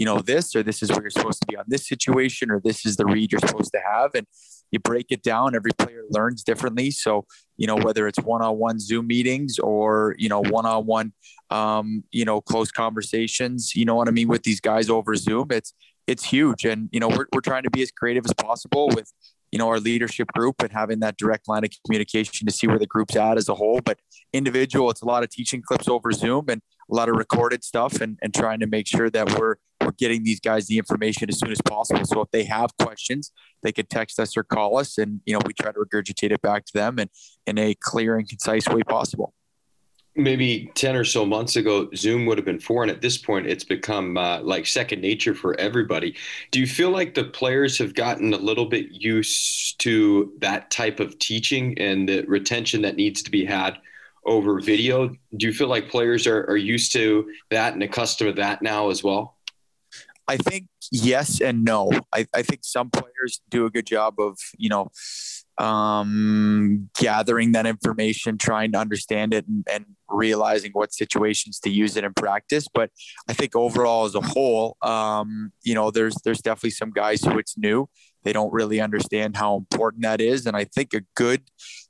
you 0.00 0.06
know, 0.08 0.18
this, 0.30 0.56
or 0.56 0.62
this 0.62 0.82
is 0.82 0.88
where 0.90 1.02
you're 1.04 1.18
supposed 1.20 1.42
to 1.42 1.46
be 1.50 1.56
on 1.62 1.66
this 1.74 1.84
situation, 1.92 2.50
or 2.50 2.58
this 2.68 2.86
is 2.88 2.96
the 2.96 3.04
read 3.14 3.30
you're 3.30 3.46
supposed 3.48 3.72
to 3.76 3.82
have. 3.92 4.10
And 4.14 4.26
you 4.72 4.78
break 4.78 5.06
it 5.16 5.22
down. 5.22 5.54
Every 5.54 5.74
player 5.82 6.04
learns 6.16 6.42
differently. 6.50 6.90
So, 6.90 7.26
you 7.60 7.66
know, 7.66 7.76
whether 7.76 8.08
it's 8.08 8.20
one-on-one 8.34 8.78
Zoom 8.80 9.06
meetings 9.06 9.58
or, 9.58 10.14
you 10.18 10.30
know, 10.32 10.42
one-on-one, 10.56 11.12
um, 11.50 11.86
you 12.18 12.24
know, 12.24 12.40
close 12.40 12.70
conversations, 12.84 13.60
you 13.78 13.84
know 13.84 13.96
what 13.98 14.08
I 14.08 14.12
mean, 14.18 14.28
with 14.28 14.44
these 14.48 14.62
guys 14.70 14.88
over 14.88 15.14
Zoom, 15.26 15.48
it's, 15.50 15.72
it's 16.08 16.24
huge. 16.24 16.64
And, 16.64 16.88
you 16.90 16.98
know, 16.98 17.08
we're, 17.08 17.26
we're 17.34 17.42
trying 17.42 17.62
to 17.64 17.70
be 17.70 17.82
as 17.82 17.90
creative 17.90 18.24
as 18.24 18.32
possible 18.32 18.88
with, 18.94 19.12
you 19.52 19.58
know, 19.58 19.68
our 19.68 19.78
leadership 19.78 20.28
group 20.34 20.62
and 20.62 20.72
having 20.72 21.00
that 21.00 21.18
direct 21.18 21.48
line 21.48 21.64
of 21.64 21.70
communication 21.84 22.46
to 22.46 22.52
see 22.52 22.66
where 22.66 22.78
the 22.78 22.86
group's 22.86 23.14
at 23.14 23.36
as 23.36 23.48
a 23.48 23.54
whole. 23.54 23.80
But 23.84 23.98
individual, 24.32 24.90
it's 24.90 25.02
a 25.02 25.06
lot 25.06 25.22
of 25.22 25.28
teaching 25.28 25.62
clips 25.62 25.86
over 25.86 26.10
Zoom 26.12 26.46
and 26.48 26.62
a 26.90 26.94
lot 26.94 27.10
of 27.10 27.16
recorded 27.16 27.62
stuff 27.62 28.00
and, 28.00 28.18
and 28.22 28.34
trying 28.34 28.60
to 28.60 28.66
make 28.66 28.88
sure 28.88 29.10
that 29.10 29.38
we're 29.38 29.56
we're 29.80 29.92
getting 29.92 30.24
these 30.24 30.40
guys 30.40 30.66
the 30.66 30.76
information 30.76 31.28
as 31.28 31.38
soon 31.38 31.52
as 31.52 31.60
possible. 31.62 32.04
So 32.04 32.20
if 32.20 32.30
they 32.32 32.44
have 32.44 32.76
questions, 32.78 33.30
they 33.62 33.70
could 33.70 33.88
text 33.88 34.18
us 34.18 34.36
or 34.36 34.42
call 34.42 34.76
us 34.76 34.98
and 34.98 35.20
you 35.24 35.32
know, 35.34 35.40
we 35.46 35.52
try 35.54 35.70
to 35.70 35.78
regurgitate 35.78 36.32
it 36.32 36.42
back 36.42 36.64
to 36.66 36.72
them 36.74 36.98
and 36.98 37.08
in 37.46 37.58
a 37.58 37.74
clear 37.74 38.18
and 38.18 38.28
concise 38.28 38.66
way 38.68 38.82
possible 38.82 39.34
maybe 40.18 40.70
10 40.74 40.96
or 40.96 41.04
so 41.04 41.24
months 41.24 41.56
ago 41.56 41.88
zoom 41.94 42.26
would 42.26 42.36
have 42.36 42.44
been 42.44 42.60
foreign 42.60 42.90
at 42.90 43.00
this 43.00 43.16
point 43.16 43.46
it's 43.46 43.64
become 43.64 44.18
uh, 44.18 44.40
like 44.42 44.66
second 44.66 45.00
nature 45.00 45.34
for 45.34 45.58
everybody. 45.58 46.14
Do 46.50 46.60
you 46.60 46.66
feel 46.66 46.90
like 46.90 47.14
the 47.14 47.24
players 47.24 47.78
have 47.78 47.94
gotten 47.94 48.34
a 48.34 48.38
little 48.38 48.66
bit 48.66 48.86
used 48.90 49.78
to 49.80 50.32
that 50.38 50.70
type 50.70 51.00
of 51.00 51.18
teaching 51.18 51.78
and 51.78 52.08
the 52.08 52.22
retention 52.26 52.82
that 52.82 52.96
needs 52.96 53.22
to 53.22 53.30
be 53.30 53.44
had 53.44 53.78
over 54.24 54.60
video? 54.60 55.08
Do 55.36 55.46
you 55.46 55.52
feel 55.52 55.68
like 55.68 55.88
players 55.88 56.26
are, 56.26 56.44
are 56.44 56.56
used 56.56 56.92
to 56.92 57.30
that 57.50 57.72
and 57.74 57.82
accustomed 57.82 58.36
to 58.36 58.42
that 58.42 58.62
now 58.62 58.90
as 58.90 59.02
well? 59.02 59.36
I 60.26 60.36
think 60.36 60.66
yes 60.92 61.40
and 61.40 61.64
no. 61.64 61.90
I, 62.12 62.26
I 62.34 62.42
think 62.42 62.60
some 62.62 62.90
players 62.90 63.40
do 63.48 63.64
a 63.64 63.70
good 63.70 63.86
job 63.86 64.20
of 64.20 64.38
you 64.58 64.68
know 64.68 64.90
um, 65.58 66.88
gathering 66.98 67.52
that 67.52 67.66
information, 67.66 68.38
trying 68.38 68.72
to 68.72 68.78
understand 68.78 69.34
it, 69.34 69.46
and, 69.46 69.66
and, 69.70 69.86
realizing 70.10 70.70
what 70.72 70.90
situations 70.90 71.60
to 71.60 71.68
use 71.68 71.94
it 71.94 72.02
in 72.02 72.14
practice. 72.14 72.66
But 72.72 72.90
I 73.28 73.34
think 73.34 73.54
overall, 73.54 74.06
as 74.06 74.14
a 74.14 74.22
whole, 74.22 74.78
um, 74.80 75.52
you 75.62 75.74
know, 75.74 75.90
there's 75.90 76.16
there's 76.24 76.40
definitely 76.40 76.70
some 76.70 76.90
guys 76.90 77.22
who 77.22 77.38
it's 77.38 77.58
new. 77.58 77.90
They 78.24 78.32
don't 78.32 78.52
really 78.52 78.80
understand 78.80 79.36
how 79.36 79.56
important 79.56 80.04
that 80.04 80.22
is, 80.22 80.46
and 80.46 80.56
I 80.56 80.64
think 80.64 80.94
a 80.94 81.02
good 81.14 81.42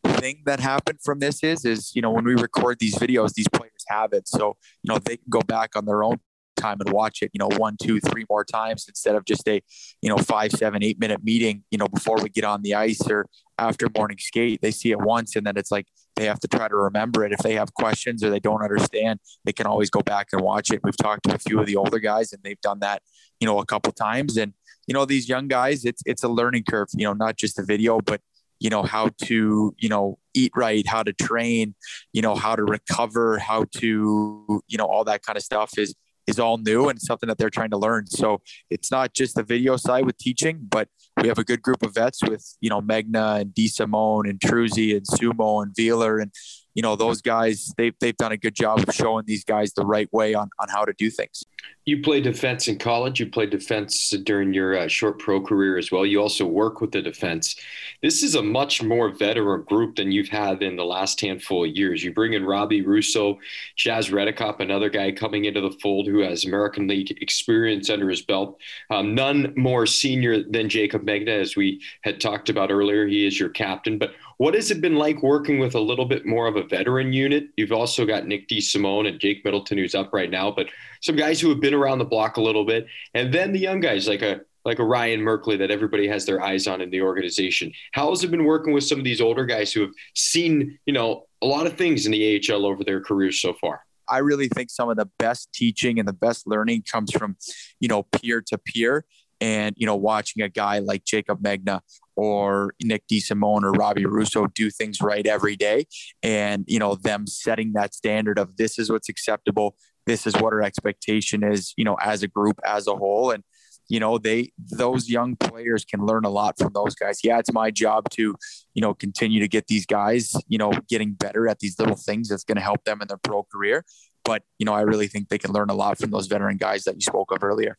thing 0.05 0.43
that 0.47 0.59
happened 0.59 0.99
from 1.05 1.21
this 1.21 1.45
is 1.45 1.65
is 1.65 1.93
you 1.95 2.03
know 2.03 2.11
when 2.11 2.25
we 2.25 2.35
record 2.35 2.79
these 2.81 2.97
videos, 2.97 3.35
these 3.35 3.49
players 3.49 3.85
have 3.89 4.13
it, 4.13 4.27
so 4.27 4.57
you 4.83 4.93
know 4.93 4.99
they 4.99 5.17
can 5.17 5.29
go 5.31 5.41
back 5.41 5.77
on 5.77 5.85
their 5.85 6.03
own 6.03 6.19
time 6.59 6.79
and 6.81 6.91
watch 6.93 7.23
it, 7.23 7.31
you 7.33 7.39
know, 7.39 7.49
one, 7.57 7.77
two, 7.81 8.01
three 8.01 8.25
more 8.29 8.45
times 8.45 8.87
instead 8.89 9.15
of 9.15 9.25
just 9.25 9.47
a, 9.49 9.63
you 10.03 10.09
know, 10.09 10.19
five, 10.19 10.53
seven, 10.53 10.83
eight 10.83 10.99
minute 10.99 11.23
meeting, 11.23 11.65
you 11.71 11.79
know, 11.79 11.89
before 11.89 12.17
we 12.23 12.29
get 12.29 12.45
on 12.45 12.63
the 12.63 12.75
ice 12.75 13.01
or 13.09 13.27
after 13.59 13.89
morning 13.97 14.19
skate. 14.19 14.61
They 14.63 14.71
see 14.71 14.91
it 14.91 15.01
once 15.01 15.37
and 15.37 15.47
then 15.47 15.57
it's 15.57 15.71
like 15.71 15.87
they 16.17 16.27
have 16.27 16.41
to 16.41 16.49
try 16.49 16.69
to 16.69 16.77
remember 16.77 17.25
it. 17.25 17.33
If 17.33 17.41
they 17.41 17.55
have 17.55 17.75
questions 17.75 18.23
or 18.23 18.31
they 18.31 18.41
don't 18.41 18.63
understand, 18.63 19.21
they 19.45 19.53
can 19.53 19.67
always 19.67 19.91
go 19.91 20.01
back 20.01 20.29
and 20.33 20.43
watch 20.43 20.71
it. 20.71 20.81
We've 20.83 20.97
talked 20.97 21.25
to 21.25 21.35
a 21.35 21.39
few 21.39 21.61
of 21.61 21.67
the 21.67 21.77
older 21.77 21.99
guys 21.99 22.33
and 22.33 22.43
they've 22.43 22.61
done 22.61 22.81
that, 22.81 23.03
you 23.41 23.47
know, 23.47 23.59
a 23.59 23.67
couple 23.67 23.93
times. 23.93 24.37
And, 24.37 24.53
you 24.87 24.95
know, 24.95 25.05
these 25.05 25.29
young 25.29 25.49
guys, 25.49 25.85
it's 25.85 26.03
it's 26.07 26.23
a 26.23 26.29
learning 26.29 26.65
curve, 26.69 26.89
you 26.95 27.05
know, 27.05 27.13
not 27.13 27.37
just 27.37 27.57
the 27.57 27.65
video, 27.65 28.01
but 28.01 28.21
you 28.61 28.71
know 28.71 28.83
how 28.83 29.11
to 29.23 29.75
you 29.79 29.89
know 29.89 30.19
eat 30.35 30.53
right 30.57 30.87
how 30.87 31.03
to 31.03 31.13
train 31.13 31.75
you 32.13 32.23
know 32.23 32.35
how 32.35 32.57
to 32.57 32.65
recover 32.65 33.39
how 33.39 33.65
to 33.71 34.63
you 34.67 34.77
know 34.79 34.85
all 34.85 35.05
that 35.05 35.23
kind 35.23 35.37
of 35.37 35.45
stuff 35.45 35.79
is 35.79 35.95
is 36.29 36.39
all 36.39 36.59
new 36.59 36.89
and 36.89 37.01
something 37.01 37.29
that 37.29 37.39
they're 37.39 37.51
trying 37.51 37.71
to 37.71 37.79
learn. 37.79 38.07
So 38.07 38.41
it's 38.71 38.91
not 38.91 39.15
just 39.15 39.35
the 39.35 39.43
video 39.43 39.77
side 39.77 40.05
with 40.05 40.19
teaching, 40.19 40.59
but 40.69 40.89
we 41.21 41.29
have 41.29 41.39
a 41.39 41.45
good 41.45 41.63
group 41.63 41.83
of 41.83 41.95
vets 41.95 42.23
with, 42.23 42.57
you 42.61 42.71
know, 42.71 42.81
Megna 42.81 43.41
and 43.41 43.55
DeSimone 43.55 44.29
and 44.29 44.39
Truzy 44.39 44.97
and 44.97 45.07
Sumo 45.07 45.63
and 45.63 45.73
Wheeler 45.77 46.19
and 46.19 46.31
you 46.75 46.83
know 46.83 46.95
those 46.95 47.21
guys 47.21 47.73
they've, 47.77 47.95
they've 48.01 48.17
done 48.17 48.31
a 48.31 48.37
good 48.37 48.55
job 48.55 48.79
of 48.79 48.95
showing 48.95 49.25
these 49.27 49.43
guys 49.43 49.73
the 49.73 49.85
right 49.85 50.09
way 50.13 50.35
on, 50.35 50.49
on 50.61 50.69
how 50.69 50.85
to 50.85 50.93
do 50.97 51.11
things 51.11 51.43
you 51.89 52.03
play 52.03 52.21
defense 52.21 52.69
in 52.69 52.79
college. 52.79 53.19
You 53.19 53.31
play 53.31 53.47
defense 53.47 54.11
during 54.25 54.53
your 54.53 54.77
uh, 54.77 54.89
short 54.89 55.19
pro 55.19 55.41
career 55.41 55.79
as 55.79 55.91
well. 55.91 56.05
You 56.05 56.21
also 56.21 56.45
work 56.45 56.83
with 56.83 56.93
the 56.93 57.01
defense. 57.01 57.57
This 58.03 58.23
is 58.23 58.35
a 58.35 58.43
much 58.43 58.83
more 58.83 59.09
veteran 59.09 59.63
group 59.63 59.97
than 59.97 60.13
you've 60.13 60.29
had 60.29 60.63
in 60.63 60.77
the 60.77 60.85
last 60.85 61.19
handful 61.21 61.65
of 61.65 61.75
years. 61.75 62.05
You 62.05 62.13
bring 62.13 62.35
in 62.35 62.45
robbie 62.45 62.83
russo 62.83 63.39
chaz 63.77 64.11
redekop 64.13 64.61
another 64.61 64.91
guy 64.91 65.11
coming 65.13 65.47
into 65.47 65.63
the 65.63 65.77
fold 65.83 66.07
who 66.07 66.21
has 66.21 66.45
american 66.45 66.87
league 66.87 67.11
experience 67.23 67.89
under 67.89 68.09
his 68.09 68.23
belt. 68.23 68.61
Um, 68.91 69.15
none 69.15 69.55
more 69.57 69.87
senior 69.87 70.43
than 70.43 70.69
jacob 70.69 71.05
megna 71.05 71.41
as 71.41 71.57
we 71.57 71.81
had 72.03 72.21
talked 72.21 72.51
about 72.51 72.71
earlier. 72.71 73.07
He 73.07 73.27
is 73.27 73.41
your 73.41 73.49
captain 73.49 73.99
but 73.99 74.13
what 74.39 74.55
has 74.55 74.71
it 74.71 74.81
been 74.81 74.95
like 74.95 75.23
working 75.23 75.59
with 75.59 75.75
a 75.75 75.81
little 75.81 76.05
bit 76.05 76.25
more 76.25 76.47
of 76.47 76.57
a 76.57 76.63
veteran 76.63 77.13
unit? 77.13 77.49
You've 77.57 77.73
also 77.73 78.07
got 78.07 78.27
Nick 78.27 78.49
DeSimone 78.49 79.09
and 79.09 79.21
Jake 79.21 79.45
Middleton, 79.45 79.79
who's 79.79 79.97
up 79.97 80.13
right 80.13 80.31
now, 80.31 80.51
but 80.51 80.69
some 81.03 81.17
guys 81.17 81.41
who 81.41 81.49
have 81.51 81.61
been 81.61 81.75
around 81.75 81.99
the 81.99 82.05
block 82.05 82.37
a 82.37 82.41
little 82.41 82.65
bit, 82.65 82.87
and 83.15 83.35
then 83.35 83.53
the 83.53 83.59
young 83.59 83.81
guys 83.81 84.09
like 84.09 84.23
a 84.23 84.41
like 84.65 84.79
a 84.79 84.85
Ryan 84.85 85.21
Merkley 85.21 85.59
that 85.59 85.71
everybody 85.71 86.07
has 86.09 86.27
their 86.27 86.43
eyes 86.43 86.67
on 86.67 86.81
in 86.81 86.91
the 86.91 87.01
organization. 87.01 87.73
How 87.93 88.11
has 88.11 88.23
it 88.23 88.31
been 88.31 88.45
working 88.45 88.75
with 88.75 88.85
some 88.85 88.99
of 88.99 89.05
these 89.05 89.21
older 89.21 89.47
guys 89.47 89.73
who 89.73 89.81
have 89.81 89.93
seen, 90.15 90.79
you 90.85 90.93
know, 90.93 91.25
a 91.43 91.47
lot 91.47 91.67
of 91.67 91.77
things 91.77 92.07
in 92.07 92.13
the 92.13 92.43
AHL 92.51 92.67
over 92.67 92.85
their 92.85 93.01
careers 93.01 93.41
so 93.41 93.55
far? 93.55 93.81
I 94.09 94.19
really 94.19 94.49
think 94.49 94.71
some 94.71 94.91
of 94.91 94.97
the 94.97 95.09
best 95.19 95.53
teaching 95.55 95.99
and 95.99 96.07
the 96.07 96.13
best 96.13 96.47
learning 96.47 96.85
comes 96.91 97.13
from, 97.13 97.37
you 97.81 97.89
know, 97.89 98.03
peer 98.03 98.43
to 98.43 98.59
peer 98.59 99.05
and 99.41 99.75
you 99.77 99.87
know 99.87 99.97
watching 99.97 100.43
a 100.43 100.49
guy 100.49 100.79
like 100.79 101.05
Jacob 101.05 101.41
Megna 101.43 101.81
or 102.19 102.75
Nick 102.83 103.05
DeSimone 103.07 103.63
or 103.63 103.71
Robbie 103.71 104.05
Russo 104.05 104.49
do 104.49 104.71
things 104.71 105.01
right 105.01 105.25
every 105.25 105.55
day. 105.55 105.87
And 106.21 106.65
you 106.67 106.81
know 106.81 106.97
them 106.97 107.29
setting 107.29 107.75
that 107.75 107.95
standard 107.95 108.41
of 108.41 108.57
this 108.57 108.77
is 108.77 108.91
what's 108.91 109.09
acceptable 109.09 109.77
this 110.05 110.27
is 110.27 110.35
what 110.35 110.53
our 110.53 110.63
expectation 110.63 111.45
is 111.45 111.75
you 111.77 111.85
know 111.85 111.97
as 112.03 112.25
a 112.25 112.29
group 112.29 112.59
as 112.67 112.89
a 112.89 112.97
whole. 112.97 113.31
And 113.31 113.45
you 113.89 114.01
know 114.01 114.19
they 114.19 114.51
those 114.59 115.09
young 115.09 115.37
players 115.37 115.85
can 115.85 116.05
learn 116.05 116.25
a 116.25 116.29
lot 116.29 116.59
from 116.59 116.73
those 116.75 116.97
guys. 116.97 117.21
Yeah 117.23 117.39
it's 117.39 117.53
my 117.53 117.71
job 117.71 118.11
to 118.11 118.35
you 118.75 118.83
know 118.83 118.95
continue 118.95 119.39
to 119.39 119.49
get 119.49 119.69
these 119.69 119.87
guys 119.87 120.35
you 120.49 120.59
know 120.59 120.73
getting 120.89 121.13
better 121.13 121.47
at 121.47 121.61
these 121.61 121.79
little 121.79 121.97
things 121.97 122.29
that's 122.29 122.43
going 122.43 122.57
to 122.57 122.63
help 122.63 122.83
them 122.85 123.01
in 123.01 123.07
their 123.07 123.19
pro 123.19 123.45
career. 123.45 123.85
But 124.25 124.43
you 124.59 124.67
know 124.67 124.75
i 124.75 124.81
really 124.81 125.07
think 125.07 125.29
they 125.29 125.39
can 125.39 125.53
learn 125.53 125.71
a 125.71 125.75
lot 125.75 125.99
from 125.99 126.11
those 126.11 126.27
veteran 126.27 126.57
guys 126.57 126.83
that 126.83 126.97
you 126.97 127.03
spoke 127.03 127.31
of 127.31 127.45
earlier. 127.45 127.79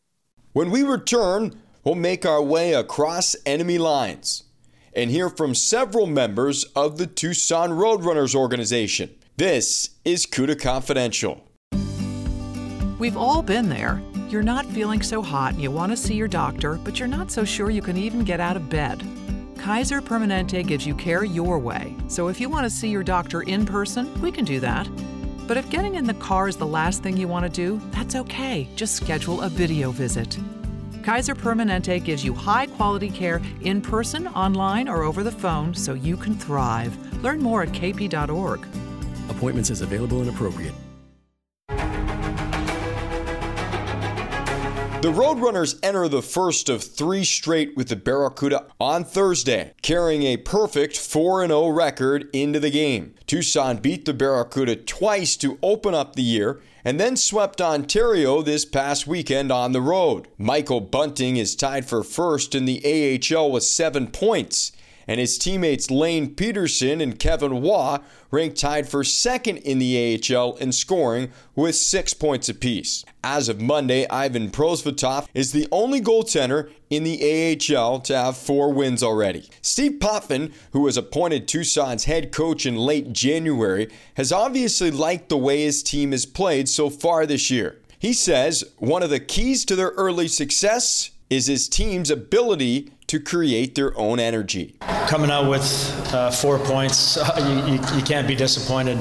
When 0.54 0.72
we 0.72 0.84
return, 0.84 1.62
we'll 1.84 1.96
make 1.96 2.26
our 2.26 2.42
way 2.42 2.74
across 2.74 3.36
enemy 3.46 3.78
lines 3.78 4.44
and 4.94 5.10
hear 5.10 5.30
from 5.30 5.54
several 5.56 6.06
members 6.06 6.64
of 6.76 6.98
the 6.98 7.08
Tucson 7.08 7.72
Roadrunners 7.72 8.36
organization. 8.36 9.16
This 9.38 9.92
is 10.04 10.26
CUDA 10.26 10.60
Confidential. 10.60 11.46
We've 13.00 13.16
all 13.16 13.42
been 13.42 13.70
there. 13.70 14.02
You're 14.28 14.44
not 14.44 14.66
feeling 14.66 15.02
so 15.02 15.22
hot 15.22 15.54
and 15.54 15.62
you 15.62 15.72
want 15.72 15.92
to 15.92 15.98
see 15.98 16.16
your 16.16 16.28
doctor, 16.28 16.76
but 16.76 17.00
you're 17.00 17.08
not 17.08 17.32
so 17.32 17.46
sure 17.46 17.70
you 17.70 17.82
can 17.82 17.98
even 17.98 18.26
get 18.26 18.40
out 18.40 18.58
of 18.58 18.70
bed. 18.70 19.02
Kaiser 19.58 20.02
Permanente 20.02 20.66
gives 20.68 20.86
you 20.86 20.96
care 20.96 21.24
your 21.24 21.60
way. 21.60 21.96
So 22.08 22.28
if 22.28 22.40
you 22.40 22.50
want 22.50 22.66
to 22.66 22.70
see 22.70 22.90
your 22.90 23.04
doctor 23.04 23.42
in 23.44 23.66
person, 23.66 24.22
we 24.22 24.32
can 24.32 24.46
do 24.46 24.60
that. 24.60 24.90
But 25.48 25.58
if 25.58 25.70
getting 25.70 25.96
in 25.96 26.06
the 26.06 26.14
car 26.16 26.48
is 26.48 26.58
the 26.58 26.68
last 26.68 27.02
thing 27.02 27.18
you 27.18 27.28
want 27.28 27.46
to 27.46 27.50
do, 27.50 27.82
that's 27.92 28.16
okay. 28.16 28.68
Just 28.76 28.96
schedule 28.96 29.42
a 29.42 29.50
video 29.50 29.92
visit. 29.92 30.38
Kaiser 31.10 31.34
Permanente 31.34 32.04
gives 32.04 32.24
you 32.24 32.36
high 32.36 32.68
quality 32.68 33.10
care 33.10 33.42
in 33.62 33.82
person, 33.82 34.28
online, 34.28 34.88
or 34.88 35.02
over 35.02 35.24
the 35.24 35.32
phone 35.32 35.74
so 35.74 35.96
you 35.96 36.16
can 36.16 36.36
thrive. 36.36 36.96
Learn 37.24 37.42
more 37.42 37.64
at 37.64 37.70
kp.org. 37.70 38.60
Appointments 39.28 39.72
as 39.72 39.82
available 39.82 40.22
and 40.22 40.30
appropriate. 40.30 40.76
The 45.02 45.12
Roadrunners 45.12 45.80
enter 45.82 46.08
the 46.08 46.22
first 46.22 46.70
of 46.70 46.84
three 46.84 47.24
straight 47.24 47.76
with 47.76 47.88
the 47.88 47.96
Barracuda 47.96 48.68
on 48.80 49.04
Thursday, 49.04 49.74
carrying 49.82 50.22
a 50.22 50.38
perfect 50.38 50.96
4 50.96 51.48
0 51.48 51.70
record 51.70 52.30
into 52.34 52.60
the 52.60 52.70
game. 52.70 53.16
Tucson 53.26 53.78
beat 53.78 54.06
the 54.06 54.14
Barracuda 54.14 54.76
twice 54.76 55.38
to 55.38 55.58
open 55.64 55.96
up 55.96 56.16
the 56.16 56.22
year 56.22 56.62
and 56.84 57.00
then 57.00 57.16
swept 57.16 57.62
Ontario 57.62 58.42
this 58.42 58.66
past 58.66 59.08
weekend 59.08 59.52
on 59.52 59.72
the 59.72 59.82
road. 59.82 60.28
Michael 60.38 60.82
Bunting 60.82 61.38
is 61.38 61.56
tied 61.56 61.86
for 61.86 62.04
first 62.04 62.56
in 62.56 62.66
the 62.66 62.82
AHL 63.36 63.52
with 63.52 63.64
seven 63.64 64.08
points 64.08 64.72
and 65.10 65.20
his 65.20 65.40
teammates 65.40 65.90
Lane 65.90 66.36
Pederson 66.36 67.02
and 67.02 67.18
Kevin 67.18 67.64
Waugh 67.64 67.98
ranked 68.30 68.60
tied 68.60 68.88
for 68.88 69.04
second 69.04 69.58
in 69.58 69.80
the 69.80 70.22
AHL 70.32 70.56
in 70.58 70.72
scoring 70.72 71.32
with 71.56 71.76
six 71.76 72.14
points 72.14 72.48
apiece. 72.48 73.04
As 73.24 73.50
of 73.50 73.60
Monday, 73.60 74.08
Ivan 74.08 74.52
Prosvetov 74.52 75.28
is 75.34 75.52
the 75.52 75.68
only 75.72 76.00
goaltender 76.00 76.70
in 76.92 77.04
the 77.04 77.58
AHL 77.76 78.02
to 78.02 78.16
have 78.16 78.38
four 78.38 78.72
wins 78.72 79.02
already. 79.02 79.50
Steve 79.64 80.00
Potvin, 80.00 80.54
who 80.74 80.82
was 80.82 80.96
appointed 80.96 81.48
Tucson's 81.48 82.04
head 82.04 82.32
coach 82.32 82.68
in 82.68 82.76
late 82.76 83.12
January, 83.12 83.90
has 84.14 84.32
obviously 84.32 84.92
liked 84.92 85.30
the 85.30 85.38
way 85.38 85.64
his 85.64 85.82
team 85.82 86.12
has 86.12 86.28
played 86.28 86.70
so 86.70 86.92
far 86.92 87.26
this 87.26 87.50
year. 87.50 87.80
He 87.98 88.14
says 88.14 88.64
one 88.78 89.02
of 89.02 89.10
the 89.10 89.20
keys 89.20 89.66
to 89.66 89.76
their 89.76 89.90
early 89.90 90.28
success 90.28 91.10
is 91.32 91.48
his 91.48 91.68
team's 91.68 92.12
ability 92.12 92.92
to 93.10 93.20
create 93.20 93.74
their 93.74 93.98
own 93.98 94.20
energy. 94.20 94.76
Coming 95.08 95.32
out 95.32 95.50
with 95.50 95.64
uh, 96.14 96.30
four 96.30 96.60
points, 96.60 97.18
you, 97.40 97.56
you, 97.66 97.80
you, 97.96 98.04
can't 98.04 98.28
be 98.28 98.36
disappointed. 98.36 99.00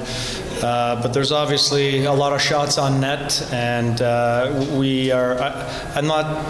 Uh, 0.63 1.01
but 1.03 1.09
there's 1.09 1.31
obviously 1.31 2.07
a 2.07 2.13
lot 2.13 2.33
of 2.33 2.41
shots 2.41 2.79
on 2.79 3.01
net, 3.01 3.47
and 3.53 4.01
uh, 4.01 4.67
we 4.73 5.13
are. 5.13 5.39
I, 5.39 5.93
I'm 5.95 6.07
not 6.07 6.43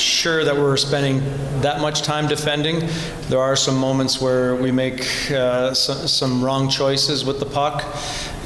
sure 0.00 0.44
that 0.44 0.56
we're 0.56 0.76
spending 0.76 1.20
that 1.60 1.80
much 1.80 2.02
time 2.02 2.26
defending. 2.26 2.88
There 3.28 3.38
are 3.38 3.54
some 3.54 3.76
moments 3.76 4.20
where 4.20 4.56
we 4.56 4.72
make 4.72 5.30
uh, 5.30 5.72
some, 5.72 6.08
some 6.08 6.44
wrong 6.44 6.68
choices 6.68 7.24
with 7.24 7.38
the 7.38 7.46
puck, 7.46 7.84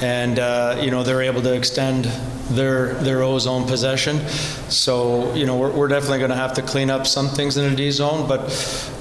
and 0.01 0.39
uh, 0.39 0.79
you 0.81 0.91
know 0.91 1.03
they're 1.03 1.23
able 1.23 1.43
to 1.43 1.55
extend 1.55 2.05
their 2.51 2.95
their 2.95 3.23
O 3.23 3.39
zone 3.39 3.67
possession. 3.67 4.27
So 4.69 5.35
you 5.35 5.47
know 5.47 5.57
we're, 5.57 5.71
we're 5.71 5.89
definitely 5.89 6.19
going 6.19 6.31
to 6.31 6.37
have 6.37 6.55
to 6.55 6.63
clean 6.63 6.91
up 6.91 7.07
some 7.07 7.29
things 7.29 7.57
in 7.57 7.71
the 7.71 7.77
D 7.77 7.91
zone, 7.91 8.29
but 8.29 8.41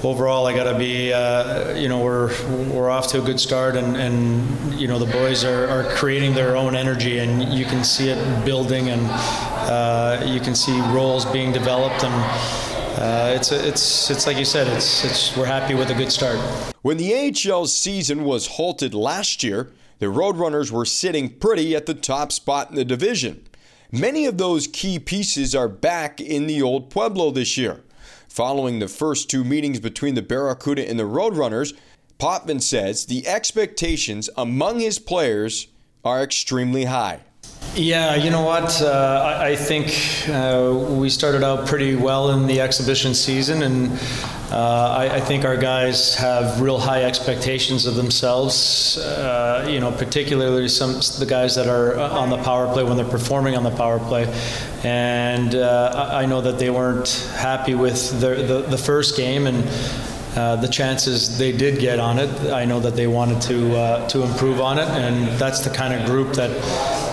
overall 0.02 0.46
I 0.46 0.54
got 0.54 0.70
to 0.70 0.78
be 0.78 1.12
uh, 1.12 1.74
you 1.74 1.88
know 1.88 2.02
we're 2.02 2.28
we're 2.70 2.90
off 2.90 3.08
to 3.08 3.22
a 3.22 3.24
good 3.24 3.40
start, 3.40 3.76
and, 3.76 3.96
and 3.96 4.74
you 4.74 4.88
know 4.88 4.98
the 4.98 5.10
boys 5.12 5.44
are, 5.44 5.68
are 5.68 5.84
creating 5.94 6.34
their 6.34 6.56
own 6.56 6.74
energy, 6.74 7.18
and 7.18 7.42
you 7.42 7.64
can 7.64 7.84
see 7.84 8.08
it 8.08 8.44
building, 8.44 8.88
and 8.88 9.02
uh, 9.06 10.22
you 10.26 10.40
can 10.40 10.54
see 10.54 10.78
roles 10.92 11.24
being 11.26 11.52
developed 11.52 12.04
and. 12.04 12.68
Uh, 12.98 13.32
it's 13.32 13.52
it's 13.52 14.10
it's 14.10 14.26
like 14.26 14.36
you 14.36 14.44
said. 14.44 14.66
It's 14.66 15.04
it's 15.04 15.36
we're 15.36 15.46
happy 15.46 15.74
with 15.74 15.88
a 15.90 15.94
good 15.94 16.10
start. 16.10 16.36
When 16.82 16.96
the 16.96 17.14
AHL 17.14 17.66
season 17.66 18.24
was 18.24 18.48
halted 18.48 18.92
last 18.92 19.44
year, 19.44 19.70
the 19.98 20.06
Roadrunners 20.06 20.70
were 20.70 20.84
sitting 20.84 21.28
pretty 21.28 21.74
at 21.74 21.86
the 21.86 21.94
top 21.94 22.32
spot 22.32 22.70
in 22.70 22.76
the 22.76 22.84
division. 22.84 23.44
Many 23.90 24.26
of 24.26 24.38
those 24.38 24.66
key 24.66 24.98
pieces 24.98 25.54
are 25.54 25.68
back 25.68 26.20
in 26.20 26.46
the 26.46 26.62
old 26.62 26.90
Pueblo 26.90 27.30
this 27.30 27.56
year. 27.56 27.82
Following 28.28 28.78
the 28.78 28.88
first 28.88 29.30
two 29.30 29.42
meetings 29.42 29.80
between 29.80 30.14
the 30.14 30.22
Barracuda 30.22 30.88
and 30.88 30.98
the 30.98 31.04
Roadrunners, 31.04 31.74
Potvin 32.18 32.60
says 32.60 33.06
the 33.06 33.26
expectations 33.26 34.28
among 34.36 34.80
his 34.80 34.98
players 34.98 35.68
are 36.04 36.22
extremely 36.22 36.84
high. 36.84 37.20
Yeah, 37.74 38.14
you 38.14 38.30
know 38.30 38.42
what? 38.42 38.80
Uh, 38.82 39.38
I, 39.40 39.48
I, 39.50 39.56
think 39.56 39.88
uh, 40.28 40.72
we 40.90 41.08
started 41.10 41.42
out 41.42 41.66
pretty 41.66 41.96
well 41.96 42.30
in 42.30 42.46
the 42.46 42.60
exhibition 42.60 43.14
season, 43.14 43.62
and 43.62 43.98
uh, 44.50 44.96
I, 44.98 45.16
I, 45.16 45.20
think 45.20 45.44
our 45.44 45.58
guys 45.58 46.14
have 46.14 46.62
real 46.62 46.78
high 46.78 47.04
expectations 47.04 47.84
of 47.84 47.96
themselves. 47.96 48.96
Uh, 48.96 49.66
you 49.68 49.78
know, 49.78 49.92
particularly 49.92 50.68
some 50.68 50.94
the 51.18 51.26
guys 51.28 51.54
that 51.56 51.68
are 51.68 51.98
uh, 51.98 52.08
on 52.08 52.30
the 52.30 52.38
power 52.38 52.72
play 52.72 52.82
when 52.82 52.96
they're 52.96 53.04
performing 53.04 53.56
on 53.56 53.62
the 53.62 53.70
power 53.70 53.98
play, 53.98 54.24
and 54.84 55.54
uh, 55.54 56.10
I 56.12 56.24
know 56.24 56.40
that 56.40 56.58
they 56.58 56.70
weren't 56.70 57.30
happy 57.36 57.74
with 57.74 58.20
the, 58.20 58.64
the 58.68 58.78
first 58.78 59.16
game 59.16 59.46
and. 59.46 59.68
Uh, 60.38 60.54
the 60.54 60.68
chances 60.68 61.36
they 61.36 61.50
did 61.50 61.80
get 61.80 61.98
on 61.98 62.16
it, 62.16 62.52
I 62.52 62.64
know 62.64 62.78
that 62.78 62.94
they 62.94 63.08
wanted 63.08 63.42
to 63.42 63.76
uh, 63.76 64.08
to 64.10 64.22
improve 64.22 64.60
on 64.60 64.78
it, 64.78 64.86
and 64.86 65.26
that's 65.36 65.64
the 65.64 65.70
kind 65.70 65.92
of 65.92 66.06
group 66.06 66.32
that 66.34 66.50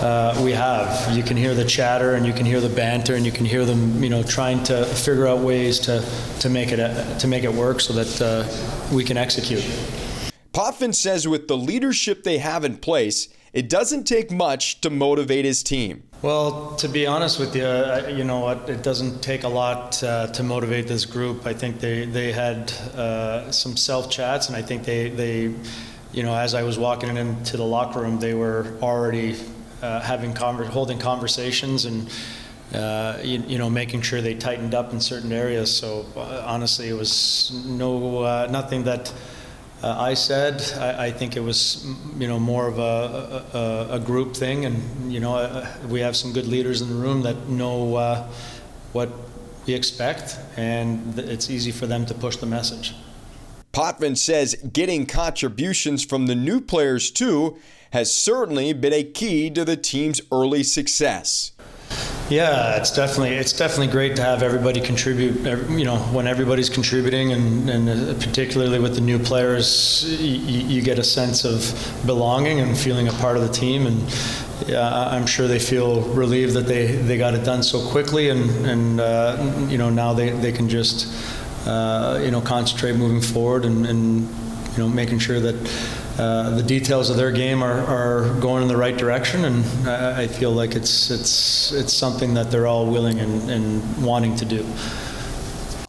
uh, 0.04 0.40
we 0.44 0.52
have. 0.52 1.12
You 1.18 1.24
can 1.24 1.36
hear 1.36 1.56
the 1.56 1.66
chatter, 1.66 2.14
and 2.14 2.24
you 2.24 2.34
can 2.34 2.46
hear 2.46 2.62
the 2.62 2.70
banter, 2.70 3.16
and 3.16 3.26
you 3.26 3.32
can 3.32 3.46
hear 3.46 3.66
them, 3.66 4.04
you 4.04 4.12
know, 4.12 4.22
trying 4.22 4.64
to 4.66 4.86
figure 4.86 5.26
out 5.26 5.40
ways 5.40 5.80
to 5.80 6.06
to 6.42 6.50
make 6.50 6.72
it 6.72 6.80
uh, 6.80 7.18
to 7.18 7.28
make 7.28 7.44
it 7.44 7.52
work 7.52 7.82
so 7.82 7.94
that 7.94 8.22
uh, 8.22 8.96
we 8.96 9.04
can 9.04 9.18
execute. 9.18 9.66
Potvin 10.54 10.94
says 10.94 11.28
with 11.28 11.48
the 11.48 11.58
leadership 11.58 12.24
they 12.24 12.38
have 12.38 12.64
in 12.64 12.78
place, 12.78 13.28
it 13.54 13.70
doesn't 13.70 14.04
take 14.04 14.30
much 14.32 14.82
to 14.82 14.92
motivate 14.92 15.46
his 15.46 15.64
team. 15.64 16.04
Well, 16.26 16.76
to 16.78 16.90
be 16.90 17.06
honest 17.06 17.40
with 17.40 17.56
you, 17.56 17.66
uh, 17.66 18.12
you 18.12 18.24
know 18.24 18.40
what? 18.40 18.68
It 18.68 18.82
doesn't 18.82 19.22
take 19.22 19.44
a 19.44 19.48
lot 19.48 20.02
uh, 20.02 20.26
to 20.26 20.42
motivate 20.42 20.88
this 20.88 21.06
group. 21.06 21.46
I 21.46 21.54
think 21.54 21.80
they 21.80 22.06
they 22.08 22.32
had 22.32 22.72
uh, 22.98 23.52
some 23.52 23.78
self 23.78 24.10
chats, 24.10 24.48
and 24.48 24.58
I 24.58 24.64
think 24.64 24.86
they 24.86 25.10
they, 25.10 25.54
you 26.14 26.24
know, 26.24 26.36
as 26.36 26.56
I 26.56 26.64
was 26.64 26.80
walking 26.80 27.16
into 27.16 27.58
the 27.58 27.64
locker 27.64 28.02
room, 28.02 28.20
they 28.20 28.34
were 28.34 28.76
already 28.82 29.36
uh, 29.84 30.00
having 30.00 30.34
conver- 30.34 30.66
holding 30.66 30.98
conversations 30.98 31.86
and. 31.86 32.10
Uh, 32.74 33.20
you, 33.24 33.44
you, 33.48 33.58
know, 33.60 33.70
making 33.70 34.02
sure 34.02 34.22
they 34.22 34.34
tightened 34.34 34.74
up 34.74 34.92
in 34.92 35.00
certain 35.00 35.32
areas. 35.32 35.72
So 35.72 36.04
uh, 36.18 36.44
honestly, 36.48 36.90
it 36.90 36.98
was 36.98 37.52
no 37.68 38.48
nothing 38.48 38.84
that 38.86 39.14
uh, 39.86 39.96
I 40.00 40.16
said. 40.16 40.64
I, 40.80 41.06
I, 41.06 41.12
think 41.12 41.38
it 41.38 41.42
was, 41.42 41.86
you 42.18 42.28
know, 42.28 42.40
more 42.40 42.68
of 42.68 42.80
a, 42.80 43.46
a, 43.54 43.96
a, 43.96 44.00
group 44.00 44.36
thing, 44.36 44.66
and 44.66 45.14
you 45.14 45.20
know, 45.20 45.36
uh, 45.36 45.68
we 45.88 46.00
have 46.00 46.16
some 46.16 46.34
good 46.34 46.48
leaders 46.48 46.82
in 46.82 46.90
the 46.90 46.96
room 46.96 47.22
that 47.22 47.48
know 47.48 47.96
uh, 47.96 48.28
what 48.94 49.12
we 49.68 49.76
expect, 49.76 50.40
and 50.58 51.20
it's 51.20 51.52
easy 51.52 51.72
for 51.72 51.86
them 51.86 52.04
to 52.08 52.16
push 52.16 52.38
the 52.38 52.48
message. 52.48 52.96
Potvin 53.74 54.16
says 54.16 54.56
getting 54.74 55.06
contributions 55.06 56.04
from 56.04 56.26
the 56.26 56.36
new 56.36 56.62
players 56.62 57.12
too 57.12 57.58
has 57.92 58.14
certainly 58.14 58.74
been 58.74 58.94
a 58.94 59.04
key 59.04 59.52
to 59.52 59.64
the 59.64 59.78
team's 59.78 60.20
early 60.32 60.64
success. 60.64 61.52
Yeah, 62.30 62.78
it's 62.78 62.90
definitely 62.90 63.36
it's 63.36 63.54
definitely 63.54 63.88
great 63.88 64.16
to 64.16 64.24
have 64.24 64.42
everybody 64.42 64.82
contribute. 64.82 65.36
You 65.70 65.86
know, 65.86 65.98
when 66.12 66.26
everybody's 66.26 66.72
contributing, 66.72 67.34
and, 67.34 67.70
and 67.70 67.88
uh, 67.88 68.14
particularly 68.16 68.80
with 68.80 68.96
the 68.96 69.02
new 69.02 69.20
players, 69.20 70.04
you, 70.20 70.58
you, 70.62 70.82
get 70.82 70.98
a 70.98 71.04
sense 71.04 71.46
of 71.46 71.62
belonging 72.08 72.60
and 72.62 72.76
feeling 72.76 73.08
a 73.08 73.12
part 73.14 73.38
of 73.38 73.44
the 73.44 73.54
team. 73.54 73.86
And 73.86 74.76
I'm 74.76 75.28
sure 75.28 75.48
they 75.48 75.60
feel 75.60 76.02
relieved 76.02 76.54
that 76.54 76.66
they, 76.66 76.88
they 76.88 77.20
got 77.20 77.36
it 77.36 77.46
done 77.46 77.62
so 77.62 77.88
quickly, 77.92 78.30
and 78.30 78.50
and 78.66 79.00
uh, 79.00 79.68
you 79.70 79.78
know 79.78 79.92
now 79.92 80.14
they, 80.14 80.32
they 80.32 80.52
can 80.52 80.68
just 80.68 81.08
uh, 81.68 82.20
you 82.24 82.32
know 82.32 82.42
concentrate 82.42 82.96
moving 82.96 83.22
forward 83.22 83.66
and, 83.66 83.86
and 83.86 84.22
you 84.74 84.80
know 84.80 84.90
making 84.90 85.20
sure 85.20 85.40
that 85.40 85.56
uh, 86.18 86.52
the 86.52 86.64
details 86.64 87.10
of 87.10 87.18
their 87.18 87.32
game 87.32 87.62
are, 87.62 87.82
are 87.86 88.40
going 88.40 88.62
in 88.62 88.68
the 88.68 88.78
right 88.78 88.98
direction, 88.98 89.46
and 89.46 89.88
I, 89.88 90.24
I 90.24 90.28
feel 90.28 90.52
like 90.52 90.76
it's 90.76 91.12
it's 91.12 91.74
it's 91.74 91.94
something 91.94 92.34
that 92.36 92.52
they're 92.52 92.68
all 92.68 92.90
willing 92.90 93.20
and, 93.20 93.50
and 93.50 94.04
wanting 94.04 94.36
to 94.38 94.46
do. 94.46 94.66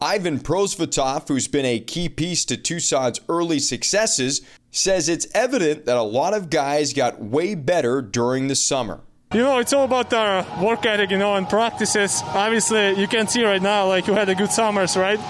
Ivan 0.00 0.38
Prosvetov, 0.40 1.28
who's 1.28 1.48
been 1.48 1.64
a 1.64 1.80
key 1.80 2.08
piece 2.08 2.44
to 2.46 2.56
Tucson's 2.56 3.20
early 3.28 3.58
successes, 3.58 4.42
says 4.70 5.08
it's 5.08 5.26
evident 5.34 5.86
that 5.86 5.96
a 5.96 6.02
lot 6.02 6.34
of 6.34 6.50
guys 6.50 6.92
got 6.92 7.20
way 7.20 7.54
better 7.54 8.02
during 8.02 8.48
the 8.48 8.56
summer. 8.56 9.00
You 9.37 9.42
know, 9.42 9.59
it's 9.59 9.75
all 9.75 9.85
about 9.85 10.11
our 10.14 10.46
work 10.64 10.87
ethic, 10.87 11.11
you 11.11 11.18
know, 11.18 11.35
and 11.35 11.46
practices. 11.46 12.22
Obviously, 12.25 12.99
you 12.99 13.07
can 13.07 13.29
see 13.29 13.44
right 13.44 13.61
now, 13.61 13.87
like 13.87 14.07
you 14.07 14.14
had 14.14 14.31
a 14.31 14.35
good 14.35 14.51
summers, 14.51 14.96
right? 14.96 15.20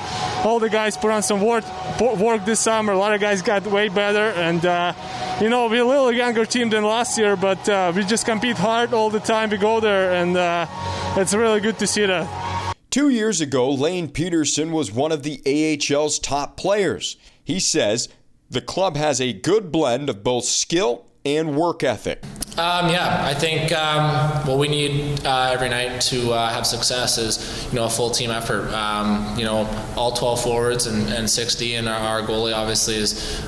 All 0.47 0.61
the 0.61 0.71
guys 0.71 0.97
put 0.97 1.11
on 1.11 1.25
some 1.25 1.41
work, 1.41 1.65
work 2.01 2.45
this 2.45 2.61
summer. 2.61 2.93
A 2.93 2.97
lot 2.97 3.15
of 3.15 3.21
guys 3.21 3.43
got 3.43 3.67
way 3.67 3.89
better, 3.89 4.31
and 4.39 4.65
uh, 4.65 4.93
you 5.41 5.49
know, 5.49 5.67
we're 5.67 5.83
a 5.83 5.85
little 5.85 6.13
younger 6.13 6.45
team 6.45 6.71
than 6.71 6.85
last 6.85 7.19
year, 7.19 7.35
but 7.35 7.69
uh, 7.69 7.93
we 7.97 8.05
just 8.05 8.27
compete 8.27 8.57
hard 8.57 8.95
all 8.95 9.11
the 9.11 9.19
time. 9.19 9.51
We 9.51 9.57
go 9.57 9.81
there, 9.81 10.13
and 10.13 10.37
uh, 10.37 10.69
it's 11.17 11.35
really 11.35 11.59
good 11.59 11.81
to 11.81 11.87
see 11.89 12.07
that. 12.07 12.77
Two 12.91 13.09
years 13.09 13.41
ago, 13.41 13.69
Lane 13.73 14.07
Pederson 14.07 14.71
was 14.71 14.93
one 14.93 15.11
of 15.11 15.25
the 15.25 15.43
AHL's 15.45 16.21
top 16.21 16.57
players. 16.57 17.17
He 17.43 17.59
says 17.59 18.09
the 18.49 18.61
club 18.61 18.97
has 18.97 19.21
a 19.21 19.33
good 19.33 19.73
blend 19.73 20.09
of 20.09 20.23
both 20.23 20.45
skill 20.45 21.06
and 21.27 21.57
work 21.57 21.83
ethic. 21.83 22.23
Um, 22.59 22.89
yeah, 22.89 23.23
I 23.23 23.35
think 23.35 23.71
um, 23.73 24.47
what 24.47 24.57
we 24.59 24.69
need 24.69 25.27
uh, 25.27 25.51
every 25.53 25.69
night 25.69 26.01
to 26.03 26.33
uh, 26.33 26.49
have 26.49 26.67
success 26.67 27.19
is 27.19 27.67
you 27.71 27.77
know 27.79 27.85
a 27.85 27.91
full 27.91 28.11
team 28.11 28.31
effort. 28.31 28.73
Um, 28.73 29.39
you 29.39 29.45
know, 29.45 29.69
all 29.95 30.13
12 30.13 30.43
forwards 30.43 30.87
and, 30.87 31.07
and 31.13 31.29
60, 31.29 31.75
and 31.75 31.89
our, 31.89 32.21
our 32.21 32.23
goalie 32.23 32.57
obviously 32.57 32.97
is. 32.97 33.45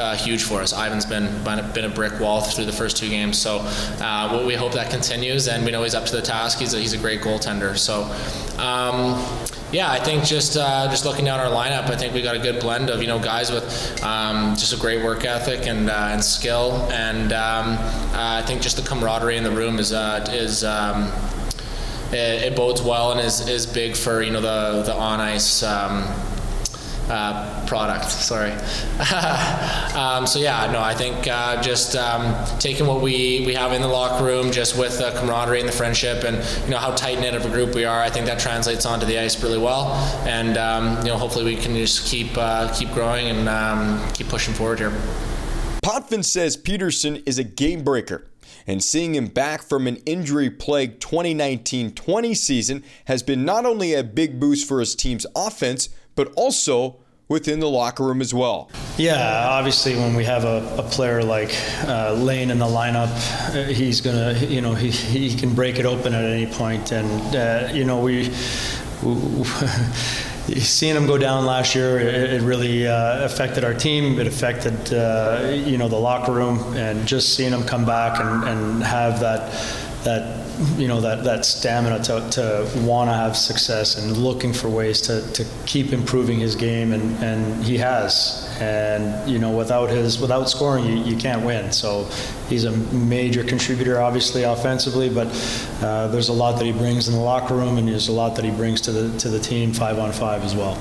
Uh, 0.00 0.16
huge 0.16 0.44
for 0.44 0.62
us. 0.62 0.72
Ivan's 0.72 1.04
been 1.04 1.28
been 1.44 1.84
a 1.84 1.88
brick 1.90 2.18
wall 2.20 2.40
through 2.40 2.64
the 2.64 2.72
first 2.72 2.96
two 2.96 3.10
games, 3.10 3.36
so 3.36 3.58
uh, 4.00 4.42
we 4.46 4.54
hope 4.54 4.72
that 4.72 4.90
continues. 4.90 5.46
And 5.46 5.62
we 5.62 5.70
know 5.70 5.82
he's 5.82 5.94
up 5.94 6.06
to 6.06 6.16
the 6.16 6.22
task. 6.22 6.58
He's 6.58 6.72
a, 6.72 6.78
he's 6.78 6.94
a 6.94 6.98
great 6.98 7.20
goaltender. 7.20 7.76
So 7.76 8.04
um, 8.58 9.22
yeah, 9.72 9.90
I 9.90 10.00
think 10.00 10.24
just 10.24 10.56
uh, 10.56 10.88
just 10.88 11.04
looking 11.04 11.26
down 11.26 11.38
our 11.38 11.50
lineup, 11.50 11.90
I 11.90 11.96
think 11.96 12.14
we 12.14 12.22
got 12.22 12.34
a 12.34 12.38
good 12.38 12.60
blend 12.60 12.88
of 12.88 13.02
you 13.02 13.08
know 13.08 13.18
guys 13.18 13.52
with 13.52 14.02
um, 14.02 14.56
just 14.56 14.72
a 14.72 14.76
great 14.78 15.04
work 15.04 15.26
ethic 15.26 15.66
and 15.66 15.90
uh, 15.90 16.08
and 16.12 16.24
skill, 16.24 16.88
and 16.90 17.34
um, 17.34 17.76
uh, 17.76 18.40
I 18.40 18.42
think 18.46 18.62
just 18.62 18.76
the 18.76 18.82
camaraderie 18.82 19.36
in 19.36 19.44
the 19.44 19.50
room 19.50 19.78
is 19.78 19.92
uh, 19.92 20.26
is. 20.30 20.64
Um, 20.64 21.12
it, 22.12 22.42
it, 22.42 22.56
bodes 22.56 22.82
well 22.82 23.12
and 23.12 23.20
is, 23.20 23.46
is 23.48 23.66
big 23.66 23.94
for 23.96 24.20
you 24.20 24.32
know 24.32 24.40
the 24.40 24.82
the 24.82 24.92
on 24.92 25.20
ice 25.20 25.62
um, 25.62 26.02
uh, 27.10 27.66
product. 27.66 28.10
Sorry. 28.10 28.52
um, 29.94 30.26
so 30.26 30.38
yeah, 30.38 30.70
no, 30.72 30.80
I 30.80 30.94
think 30.94 31.26
uh, 31.26 31.60
just 31.60 31.96
um, 31.96 32.34
taking 32.58 32.86
what 32.86 33.02
we, 33.02 33.44
we 33.44 33.54
have 33.54 33.72
in 33.72 33.82
the 33.82 33.88
locker 33.88 34.24
room, 34.24 34.52
just 34.52 34.78
with 34.78 34.98
the 34.98 35.10
camaraderie 35.18 35.60
and 35.60 35.68
the 35.68 35.72
friendship, 35.72 36.24
and 36.24 36.36
you 36.64 36.70
know 36.70 36.78
how 36.78 36.94
tight 36.94 37.18
knit 37.20 37.34
of 37.34 37.44
a 37.44 37.50
group 37.50 37.74
we 37.74 37.84
are. 37.84 38.00
I 38.00 38.10
think 38.10 38.26
that 38.26 38.38
translates 38.38 38.86
onto 38.86 39.06
the 39.06 39.18
ice 39.18 39.42
really 39.42 39.58
well, 39.58 39.92
and 40.26 40.56
um, 40.56 40.98
you 40.98 41.08
know 41.08 41.18
hopefully 41.18 41.44
we 41.44 41.56
can 41.56 41.74
just 41.74 42.06
keep 42.06 42.36
uh, 42.36 42.72
keep 42.72 42.90
growing 42.92 43.26
and 43.26 43.48
um, 43.48 44.12
keep 44.12 44.28
pushing 44.28 44.54
forward 44.54 44.78
here. 44.78 44.92
Potvin 45.82 46.22
says 46.22 46.56
Pederson 46.56 47.22
is 47.26 47.38
a 47.38 47.44
game 47.44 47.82
breaker 47.82 48.26
and 48.66 48.84
seeing 48.84 49.14
him 49.14 49.26
back 49.26 49.62
from 49.62 49.86
an 49.86 49.96
injury 50.06 50.50
plagued 50.50 51.00
2019 51.00 51.92
20 51.92 52.34
season 52.34 52.84
has 53.06 53.22
been 53.22 53.44
not 53.44 53.64
only 53.64 53.94
a 53.94 54.04
big 54.04 54.38
boost 54.38 54.68
for 54.68 54.80
his 54.80 54.94
team's 54.94 55.26
offense, 55.34 55.88
but 56.14 56.32
also 56.36 56.99
within 57.30 57.60
the 57.60 57.68
locker 57.68 58.04
room 58.04 58.20
as 58.20 58.34
well. 58.34 58.68
Yeah, 58.98 59.46
obviously, 59.48 59.94
when 59.94 60.14
we 60.14 60.24
have 60.24 60.44
a, 60.44 60.76
a 60.76 60.82
player 60.82 61.22
like 61.22 61.56
uh, 61.86 62.12
Lane 62.12 62.50
in 62.50 62.58
the 62.58 62.66
lineup, 62.66 63.08
uh, 63.54 63.72
he's 63.72 64.02
gonna, 64.02 64.34
you 64.34 64.60
know, 64.60 64.74
he, 64.74 64.90
he 64.90 65.34
can 65.34 65.54
break 65.54 65.78
it 65.78 65.86
open 65.86 66.12
at 66.12 66.24
any 66.24 66.46
point, 66.46 66.92
and 66.92 67.34
uh, 67.34 67.70
you 67.72 67.84
know 67.84 68.00
we. 68.00 68.28
we 69.02 69.44
seeing 70.56 70.96
him 70.96 71.06
go 71.06 71.16
down 71.16 71.46
last 71.46 71.76
year, 71.76 72.00
it, 72.00 72.32
it 72.32 72.42
really 72.42 72.86
uh, 72.86 73.24
affected 73.24 73.62
our 73.62 73.74
team. 73.74 74.18
It 74.18 74.26
affected, 74.26 74.92
uh, 74.92 75.52
you 75.64 75.78
know, 75.78 75.86
the 75.86 75.98
locker 75.98 76.32
room, 76.32 76.58
and 76.74 77.06
just 77.06 77.36
seeing 77.36 77.52
him 77.52 77.62
come 77.64 77.84
back 77.84 78.18
and, 78.18 78.42
and 78.44 78.82
have 78.82 79.20
that 79.20 79.52
that 80.02 80.49
you 80.76 80.86
know 80.88 81.00
that 81.00 81.24
that 81.24 81.44
stamina 81.44 82.02
to, 82.02 82.28
to 82.30 82.70
want 82.82 83.08
to 83.08 83.14
have 83.14 83.36
success 83.36 83.96
and 83.96 84.16
looking 84.16 84.52
for 84.52 84.68
ways 84.68 85.00
to, 85.00 85.26
to 85.32 85.44
keep 85.64 85.92
improving 85.92 86.38
his 86.38 86.54
game 86.54 86.92
and, 86.92 87.22
and 87.22 87.64
he 87.64 87.78
has 87.78 88.46
and 88.60 89.28
you 89.30 89.38
know 89.38 89.56
without 89.56 89.88
his 89.88 90.20
without 90.20 90.50
scoring 90.50 90.84
you, 90.84 90.96
you 91.04 91.16
can't 91.16 91.44
win 91.44 91.72
so 91.72 92.04
he's 92.48 92.64
a 92.64 92.72
major 92.94 93.42
contributor 93.42 94.00
obviously 94.00 94.42
offensively 94.42 95.08
but 95.08 95.28
uh, 95.82 96.08
there's 96.08 96.28
a 96.28 96.32
lot 96.32 96.58
that 96.58 96.66
he 96.66 96.72
brings 96.72 97.08
in 97.08 97.14
the 97.14 97.20
locker 97.20 97.54
room 97.54 97.78
and 97.78 97.88
there's 97.88 98.08
a 98.08 98.12
lot 98.12 98.36
that 98.36 98.44
he 98.44 98.50
brings 98.50 98.80
to 98.80 98.92
the 98.92 99.18
to 99.18 99.28
the 99.28 99.38
team 99.38 99.72
five 99.72 99.98
on 99.98 100.12
five 100.12 100.42
as 100.42 100.54
well. 100.54 100.74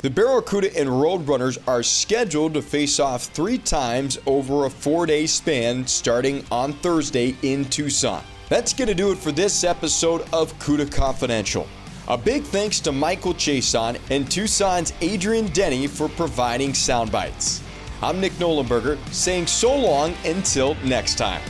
The 0.00 0.10
Barracuda 0.10 0.78
and 0.78 0.88
Roadrunners 0.88 1.58
are 1.66 1.82
scheduled 1.82 2.54
to 2.54 2.62
face 2.62 3.00
off 3.00 3.24
three 3.24 3.58
times 3.58 4.16
over 4.26 4.66
a 4.66 4.70
four 4.70 5.06
day 5.06 5.26
span 5.26 5.86
starting 5.86 6.44
on 6.52 6.72
Thursday 6.74 7.34
in 7.42 7.64
Tucson. 7.64 8.22
That's 8.48 8.72
going 8.72 8.88
to 8.88 8.94
do 8.94 9.12
it 9.12 9.18
for 9.18 9.30
this 9.30 9.62
episode 9.62 10.22
of 10.32 10.58
CUDA 10.58 10.90
Confidential. 10.90 11.66
A 12.08 12.16
big 12.16 12.44
thanks 12.44 12.80
to 12.80 12.92
Michael 12.92 13.34
Chiasson 13.34 14.00
and 14.10 14.24
Tucson's 14.26 14.94
Adrian 15.02 15.48
Denny 15.48 15.86
for 15.86 16.08
providing 16.08 16.72
sound 16.72 17.12
bites. 17.12 17.62
I'm 18.00 18.20
Nick 18.20 18.32
Nollenberger 18.34 18.96
saying 19.12 19.48
so 19.48 19.76
long 19.76 20.14
until 20.24 20.76
next 20.76 21.16
time. 21.16 21.42